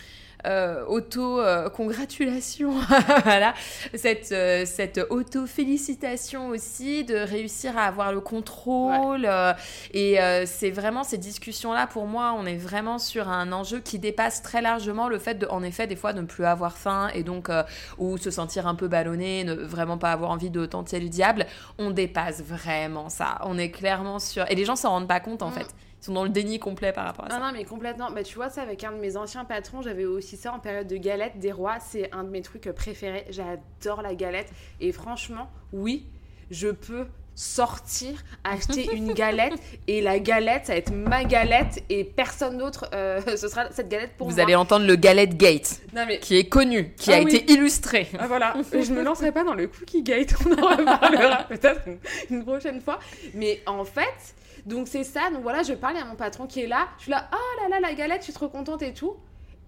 [0.47, 2.73] euh, auto-congratulation,
[3.25, 3.55] voilà,
[3.95, 9.25] cette, euh, cette auto-félicitation aussi de réussir à avoir le contrôle.
[9.27, 9.53] euh,
[9.93, 13.99] et euh, c'est vraiment ces discussions-là, pour moi, on est vraiment sur un enjeu qui
[13.99, 17.09] dépasse très largement le fait de, en effet, des fois, de ne plus avoir faim
[17.15, 17.63] et donc, euh,
[17.99, 21.47] ou se sentir un peu ballonné, ne vraiment pas avoir envie de tenter le diable.
[21.79, 23.39] On dépasse vraiment ça.
[23.45, 24.51] On est clairement sur.
[24.51, 25.53] Et les gens s'en rendent pas compte, en Mm.
[25.53, 25.67] fait.
[26.05, 27.39] Sont dans le déni complet par rapport à ça.
[27.39, 28.11] Non, non, mais complètement.
[28.11, 30.87] Bah, tu vois, ça, avec un de mes anciens patrons, j'avais aussi ça en période
[30.87, 31.79] de galette des rois.
[31.81, 33.25] C'est un de mes trucs préférés.
[33.31, 34.53] J'adore la galette.
[34.83, 36.05] Et franchement, oui,
[36.51, 39.55] je peux sortir, acheter une galette
[39.89, 43.89] et la galette, ça va être ma galette et personne d'autre, euh, ce sera cette
[43.89, 44.45] galette pour Vous moi.
[44.45, 47.35] allez entendre le Galette Gate, Non, mais qui est connu, qui Ah a oui.
[47.35, 48.09] été illustré.
[48.19, 51.99] Ah, voilà, je me lancerai pas dans le cookie gate, on en reparlera peut-être une,
[52.31, 53.01] une prochaine fois.
[53.35, 54.35] Mais en fait,
[54.67, 57.11] donc c'est ça, donc voilà, je parle à mon patron qui est là, je suis
[57.11, 59.17] là, oh là là, la galette, je suis trop contente et tout.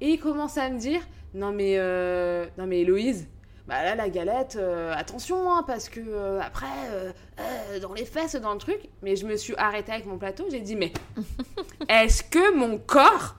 [0.00, 1.00] Et il commence à me dire,
[1.34, 3.28] non mais, euh, non mais Héloïse,
[3.66, 6.66] bah là la galette, euh, attention, hein, parce que euh, après,
[7.80, 8.88] dans les fesses, dans le truc.
[9.02, 10.92] Mais je me suis arrêtée avec mon plateau, j'ai dit, mais
[11.88, 13.36] est-ce que mon corps,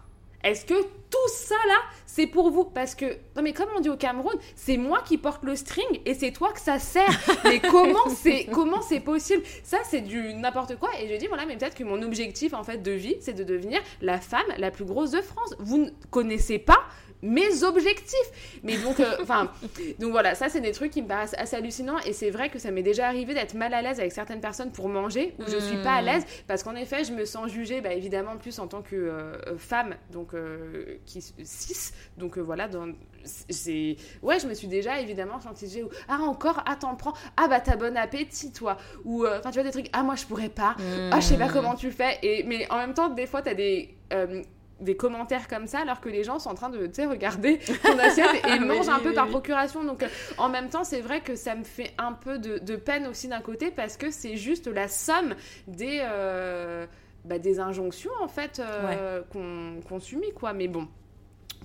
[0.48, 2.66] est-ce que tout ça là, c'est pour vous?
[2.66, 5.86] Parce que, non mais comme on dit au Cameroun, c'est moi qui porte le string
[6.06, 7.08] et c'est toi que ça sert.
[7.44, 9.44] Mais comment c'est comment c'est possible?
[9.64, 10.90] Ça c'est du n'importe quoi.
[11.00, 13.44] Et je dis voilà, mais peut-être que mon objectif en fait de vie, c'est de
[13.44, 15.56] devenir la femme la plus grosse de France.
[15.60, 16.80] Vous ne connaissez pas
[17.22, 18.60] mes objectifs.
[18.64, 19.52] Mais donc, euh, enfin,
[20.00, 22.00] donc voilà, ça c'est des trucs qui me paraissent assez hallucinants.
[22.06, 24.72] Et c'est vrai que ça m'est déjà arrivé d'être mal à l'aise avec certaines personnes
[24.72, 26.06] pour manger où je suis pas à Mm.
[26.06, 26.26] l'aise.
[26.48, 29.96] Parce qu'en effet, je me sens jugée, bah, évidemment plus en tant que euh, femme,
[30.12, 32.88] donc euh, qui cis, donc voilà, dans
[33.50, 37.48] c'est ouais, je me suis déjà évidemment sentie ou ah encore, ah t'en prends, ah
[37.50, 40.26] bah t'as bon appétit toi, ou euh, enfin tu vois des trucs, ah moi je
[40.26, 40.76] pourrais pas,
[41.12, 41.54] ah je sais pas Mm.
[41.54, 44.42] comment tu fais, et mais en même temps des fois t'as des euh,
[44.80, 48.46] des commentaires comme ça alors que les gens sont en train de regarder ton assiette
[48.48, 49.84] et Oui, mangent un peu par procuration.
[49.84, 50.08] Donc euh,
[50.38, 53.28] en même temps c'est vrai que ça me fait un peu de, de peine aussi
[53.28, 55.36] d'un côté parce que c'est juste la somme
[55.68, 56.86] des euh,
[57.26, 60.54] bah, des injonctions en fait euh, qu'on qu'on subit quoi.
[60.54, 60.88] Mais bon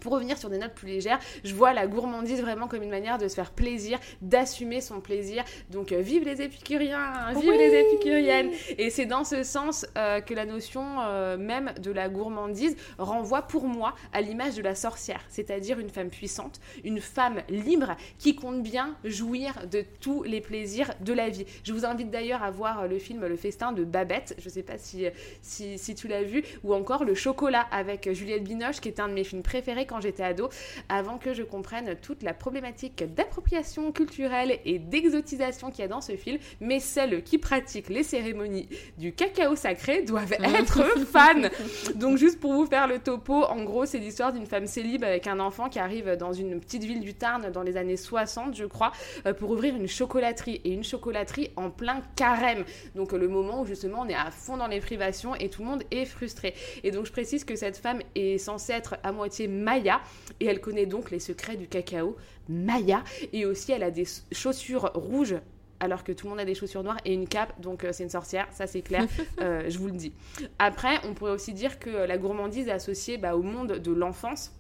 [0.02, 3.18] pour revenir sur des notes plus légères, je vois la gourmandise vraiment comme une manière
[3.18, 5.44] de se faire plaisir, d'assumer son plaisir.
[5.70, 7.56] Donc, euh, vive les épicuriens, vive Oui.
[7.56, 8.50] les épicuriennes.
[8.78, 13.42] Et c'est dans ce sens euh, que la notion euh, même de la gourmandise renvoie
[13.42, 18.34] pour moi à l'image de la sorcière, c'est-à-dire une femme puissante, une femme libre qui
[18.34, 21.46] compte bien jouir de tous les plaisirs de la vie.
[21.62, 24.78] Je vous invite d'ailleurs à voir le film Le Festin de Babette, je sais pas
[24.78, 25.06] si,
[25.42, 29.08] si, si tu l'as vu, ou encore Le Chocolat avec Juliette Binoche, qui est un
[29.08, 30.48] de mes films préférés quand j'étais ado,
[30.88, 36.00] avant que je comprenne toute la problématique d'appropriation culturelle et d'exotisation qu'il y a dans
[36.00, 41.48] ce film, mais celles qui pratiquent les cérémonies du cacao sacré doivent être fans.
[41.94, 45.26] Donc juste pour vous faire le topo, en gros c'est l'histoire d'une femme célib avec
[45.26, 48.64] un enfant qui arrive dans une petite ville du Tarn dans les années 60 je
[48.64, 48.92] crois,
[49.26, 52.64] euh, pour ouvrir une chocolaterie, et une chocolaterie en plein carême.
[52.94, 55.68] Donc le moment où justement on est à fond dans les privations et tout le
[55.68, 56.54] monde est frustré.
[56.82, 59.48] Et donc je précise que cette femme est censée être à moitié
[59.82, 60.00] Maya
[60.38, 62.16] et elle connaît donc les secrets du cacao
[62.48, 63.02] Maya
[63.32, 65.36] et aussi elle a des chaussures rouges
[65.80, 68.04] alors que tout le monde a des chaussures noires et une cape, donc euh, c'est
[68.04, 69.04] une sorcière, ça c'est clair,
[69.40, 70.12] euh, je vous le dis.
[70.60, 74.52] Après, on pourrait aussi dire que la gourmandise est associée bah, au monde de l'enfance.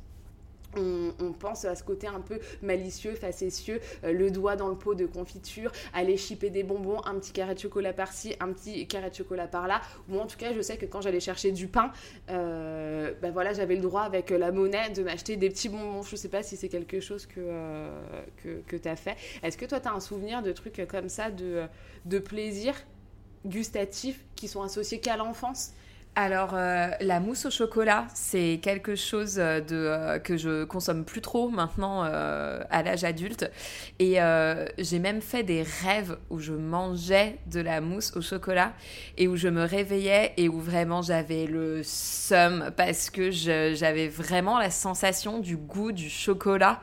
[0.76, 4.94] On, pense à ce côté un peu malicieux, facétieux, euh, le doigt dans le pot
[4.94, 9.10] de confiture, aller chipper des bonbons, un petit carré de chocolat par-ci, un petit carré
[9.10, 9.80] de chocolat par-là.
[10.08, 11.90] Ou en tout cas, je sais que quand j'allais chercher du pain,
[12.30, 16.02] euh, bah voilà, j'avais le droit avec la monnaie de m'acheter des petits bonbons.
[16.02, 18.02] Je sais pas si c'est quelque chose que, euh,
[18.66, 19.16] que tu as fait.
[19.42, 21.64] Est-ce que toi, tu as un souvenir de trucs comme ça, de,
[22.04, 22.74] de plaisir
[23.44, 25.72] gustatif qui sont associés qu'à l'enfance?
[26.14, 31.22] Alors, euh, la mousse au chocolat, c'est quelque chose euh, euh, que je consomme plus
[31.22, 33.50] trop maintenant euh, à l'âge adulte.
[33.98, 34.18] Et
[34.76, 38.74] j'ai même fait des rêves où je mangeais de la mousse au chocolat
[39.16, 44.58] et où je me réveillais et où vraiment j'avais le seum parce que j'avais vraiment
[44.58, 46.80] la sensation du goût du chocolat.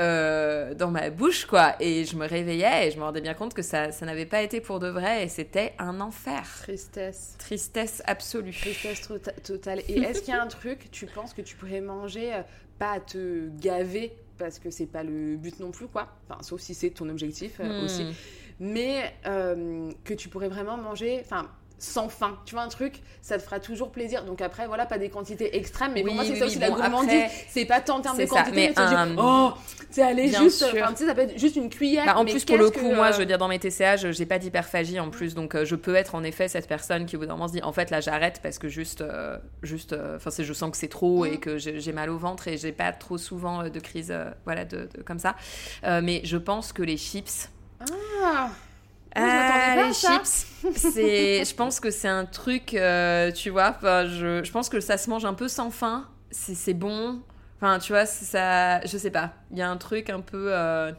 [0.00, 3.52] Euh, dans ma bouche quoi et je me réveillais et je me rendais bien compte
[3.54, 7.36] que ça, ça n'avait pas été pour de vrai et c'était un enfer Tristesse.
[7.38, 9.80] tristesse absolue Tristesse tota- totale.
[9.88, 12.42] Et est-ce qu'il y a un truc, tu penses que tu pourrais manger, euh,
[12.78, 16.08] pas à te gaver, parce que c'est pas le but non plus, quoi?
[16.28, 17.84] Enfin, sauf si c'est ton objectif euh, Hmm.
[17.84, 18.06] aussi.
[18.58, 19.14] Mais
[20.04, 21.50] que tu pourrais vraiment manger, enfin,
[21.80, 22.38] sans faim.
[22.44, 24.24] Tu vois un truc, ça te fera toujours plaisir.
[24.24, 26.50] Donc après, voilà, pas des quantités extrêmes, mais pour Oui, moi, c'est oui, ça oui,
[26.50, 27.08] aussi bon, la gourmandise.
[27.24, 29.52] après, C'est pas tant en termes de quantité, mais, mais un- oh,
[29.90, 32.04] c'est aller juste, enfin, ça peut être juste une cuillère.
[32.04, 33.58] Bah, en mais plus, pour le coup, que, moi, euh, je veux dire, dans mes
[33.58, 37.06] TCA, j'ai pas d'hyperphagie en plus, donc euh, je peux être en effet cette personne
[37.06, 39.38] qui au bout d'un moment se dit, en fait, là, j'arrête parce que juste, euh,
[39.62, 41.40] juste, euh, enfin, je sens que c'est trop et Mm.
[41.40, 44.64] que j'ai mal au ventre et j'ai pas trop souvent euh, de crise, euh, voilà,
[44.66, 45.34] de, de- comme ça.
[45.84, 47.48] Euh, mais je pense que les chips.
[48.22, 48.50] Ah,
[49.16, 50.18] Moi, je m'attendais Ah, pas les ça.
[50.18, 50.46] chips,
[50.76, 54.96] c'est, je pense que c'est un truc, euh, tu vois, je, je pense que ça
[54.98, 57.20] se mange un peu sans faim, c'est c'est bon,
[57.56, 60.92] enfin, tu vois, ça, je sais pas, il y a un truc un peu, euh,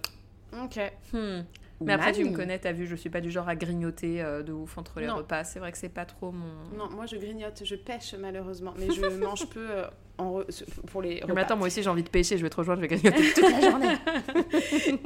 [0.64, 0.80] Ok.
[1.14, 1.42] hmm.
[1.84, 4.44] Mais après, tu me connais, t'as vu, je suis pas du genre à grignoter euh,
[4.44, 5.16] de ouf entre les Non.
[5.16, 5.44] repas.
[5.44, 6.78] C'est vrai que c'est pas trop mon.
[6.78, 9.86] Non, moi je grignote, je pêche malheureusement, mais je mange peu euh,
[10.22, 10.42] en
[10.92, 11.34] pour les repas.
[11.34, 13.34] mais attends, moi aussi j'ai envie de pêcher, je vais te rejoindre, je vais grignoter
[13.34, 13.96] toute la journée.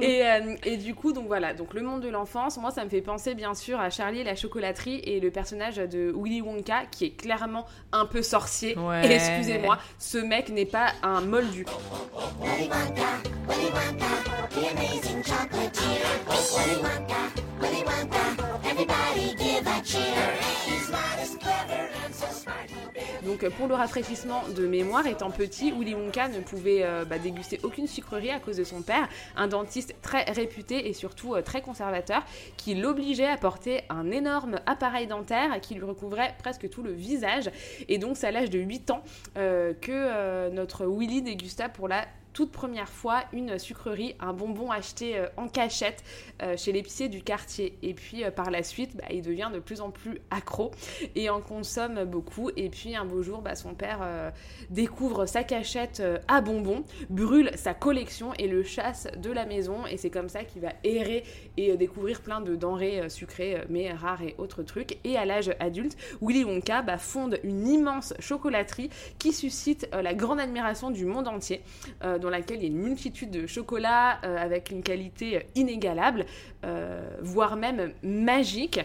[0.00, 2.90] et, euh, et du coup, donc voilà, donc le monde de l'enfance, moi ça me
[2.90, 6.84] fait penser bien sûr à Charlie et la chocolaterie et le personnage de Willy Wonka
[6.90, 8.76] qui est clairement un peu sorcier.
[8.78, 9.06] Ouais.
[9.06, 11.64] Et excusez-moi, ce mec n'est pas un moldu.
[23.24, 27.60] Donc pour le rafraîchissement de mémoire, étant petit, Willy Wonka ne pouvait euh, bah, déguster
[27.62, 31.62] aucune sucrerie à cause de son père, un dentiste très réputé et surtout euh, très
[31.62, 32.24] conservateur,
[32.56, 37.50] qui l'obligeait à porter un énorme appareil dentaire qui lui recouvrait presque tout le visage.
[37.88, 39.02] Et donc c'est à l'âge de 8 ans
[39.36, 42.06] euh, que notre Willy dégusta pour la
[42.36, 46.04] toute première fois une sucrerie, un bonbon acheté euh, en cachette
[46.42, 47.78] euh, chez l'épicier du quartier.
[47.82, 50.70] Et puis euh, par la suite, bah, il devient de plus en plus accro
[51.14, 52.50] et en consomme beaucoup.
[52.54, 54.00] Et puis un beau jour, bah, son père
[54.68, 59.86] découvre sa cachette à bonbons, brûle sa collection et le chasse de la maison.
[59.86, 61.24] Et c'est comme ça qu'il va errer
[61.56, 64.98] et découvrir plein de denrées sucrées, mais rares et autres trucs.
[65.04, 70.40] Et à l'âge adulte, Willy Wonka bah, fonde une immense chocolaterie qui suscite la grande
[70.40, 71.62] admiration du monde entier,
[72.26, 76.26] dans laquelle il y a une multitude de chocolats euh, avec une qualité euh, inégalable,
[76.64, 78.80] euh, voire même magique.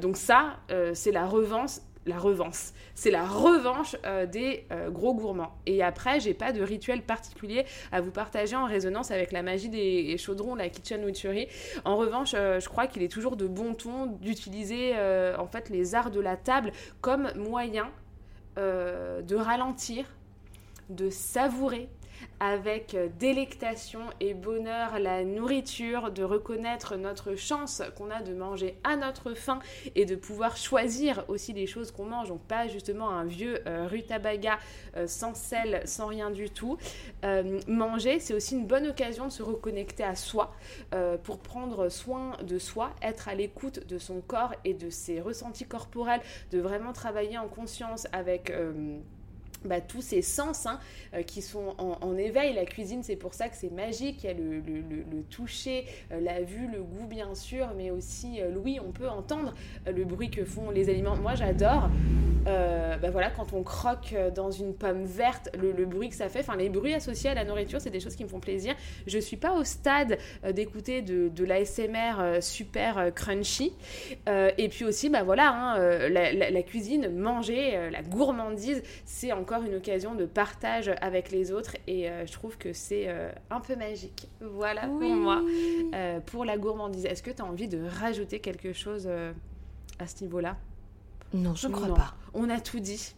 [0.00, 0.56] Donc ça,
[0.94, 1.78] c'est la revanche.
[2.06, 3.94] La revanche, c'est la revanche
[4.32, 5.54] des gros gourmands.
[5.64, 9.68] Et après, j'ai pas de rituel particulier à vous partager en résonance avec la magie
[9.68, 11.46] des chaudrons, la kitchen witchery.
[11.84, 14.94] En revanche, je crois qu'il est toujours de bon ton d'utiliser
[15.38, 17.92] en fait les arts de la table comme moyen
[18.56, 20.04] de ralentir,
[20.88, 21.88] de savourer
[22.40, 28.96] avec délectation et bonheur la nourriture, de reconnaître notre chance qu'on a de manger à
[28.96, 29.58] notre faim
[29.94, 33.86] et de pouvoir choisir aussi les choses qu'on mange, donc pas justement un vieux euh,
[33.86, 34.58] rutabaga
[34.96, 36.78] euh, sans sel, sans rien du tout.
[37.24, 40.54] Euh, manger, c'est aussi une bonne occasion de se reconnecter à soi
[41.22, 45.64] pour prendre soin de soi, être à l'écoute de son corps et de ses ressentis
[45.64, 48.52] corporels, de vraiment travailler en conscience avec...
[49.64, 50.78] bah, tous ces sens hein,
[51.14, 52.54] euh, qui sont en, éveil.
[52.54, 54.22] La cuisine, c'est pour ça que c'est magique.
[54.22, 58.50] Il y a le, toucher, euh, la vue, le goût, bien sûr, mais aussi euh,
[58.50, 58.78] l'ouïe.
[58.86, 59.54] On peut entendre
[59.86, 61.16] le bruit que font les aliments.
[61.16, 61.88] Moi, j'adore.
[62.44, 66.40] bah, voilà, quand on croque dans une pomme verte, le, bruit que ça fait.
[66.40, 68.74] Enfin, les bruits associés à la nourriture, c'est des choses qui me font plaisir.
[69.06, 70.18] Je suis pas au stade
[70.52, 73.72] d'écouter de, de l'ASMR super crunchy.
[74.26, 80.14] Et puis aussi, bah voilà, hein, la, cuisine, manger, la gourmandise, c'est encore une occasion
[80.14, 84.28] de partage avec les autres et euh, je trouve que c'est euh, un peu magique.
[84.40, 85.06] Voilà Oui.
[85.08, 85.42] pour moi,
[85.94, 87.04] euh, pour la gourmandise.
[87.06, 89.32] Est-ce que tu as envie de rajouter quelque chose euh,
[89.98, 90.56] à ce niveau-là?
[91.32, 91.94] Non, je crois Non.
[91.94, 92.14] pas.
[92.34, 93.14] On a tout dit.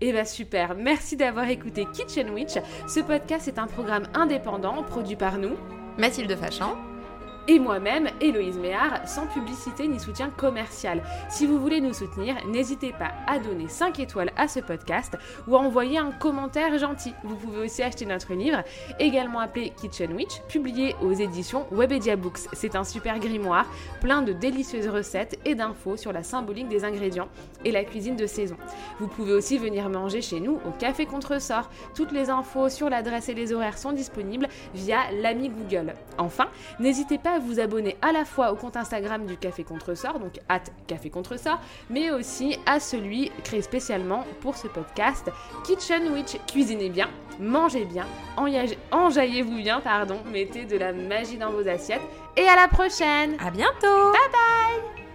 [0.00, 2.54] Et bah super, merci d'avoir écouté Kitchen Witch.
[2.88, 5.56] Ce podcast est un programme indépendant produit par nous,
[5.96, 6.76] Mathilde Fachan.
[7.48, 11.02] Et moi-même, Héloïse Méard, sans publicité ni soutien commercial.
[11.28, 15.16] Si vous voulez nous soutenir, n'hésitez pas à donner 5 étoiles à ce podcast
[15.46, 17.14] ou à envoyer un commentaire gentil.
[17.24, 18.62] Vous pouvez aussi acheter notre livre,
[18.98, 22.48] également appelé Kitchen Witch, publié aux éditions Webedia Books.
[22.52, 23.66] C'est un super grimoire,
[24.00, 27.28] plein de délicieuses recettes et d'infos sur la symbolique des ingrédients
[27.64, 28.56] et la cuisine de saison.
[28.98, 31.70] Vous pouvez aussi venir manger chez nous au Café Contresort.
[31.94, 35.94] Toutes les infos sur l'adresse et les horaires sont disponibles via l'ami Google.
[36.18, 36.48] Enfin,
[36.80, 40.40] n'hésitez pas à vous abonner à la fois au compte Instagram du Café Contresort, donc
[40.48, 41.60] at Café Contresort,
[41.90, 45.30] mais aussi à celui créé spécialement pour ce podcast
[45.64, 46.36] Kitchen Witch.
[46.46, 47.08] Cuisinez bien,
[47.40, 48.06] mangez bien,
[48.36, 52.02] enjaillez- enjaillez-vous bien, pardon, mettez de la magie dans vos assiettes
[52.36, 54.12] et à la prochaine À bientôt.
[54.12, 55.05] Bye bye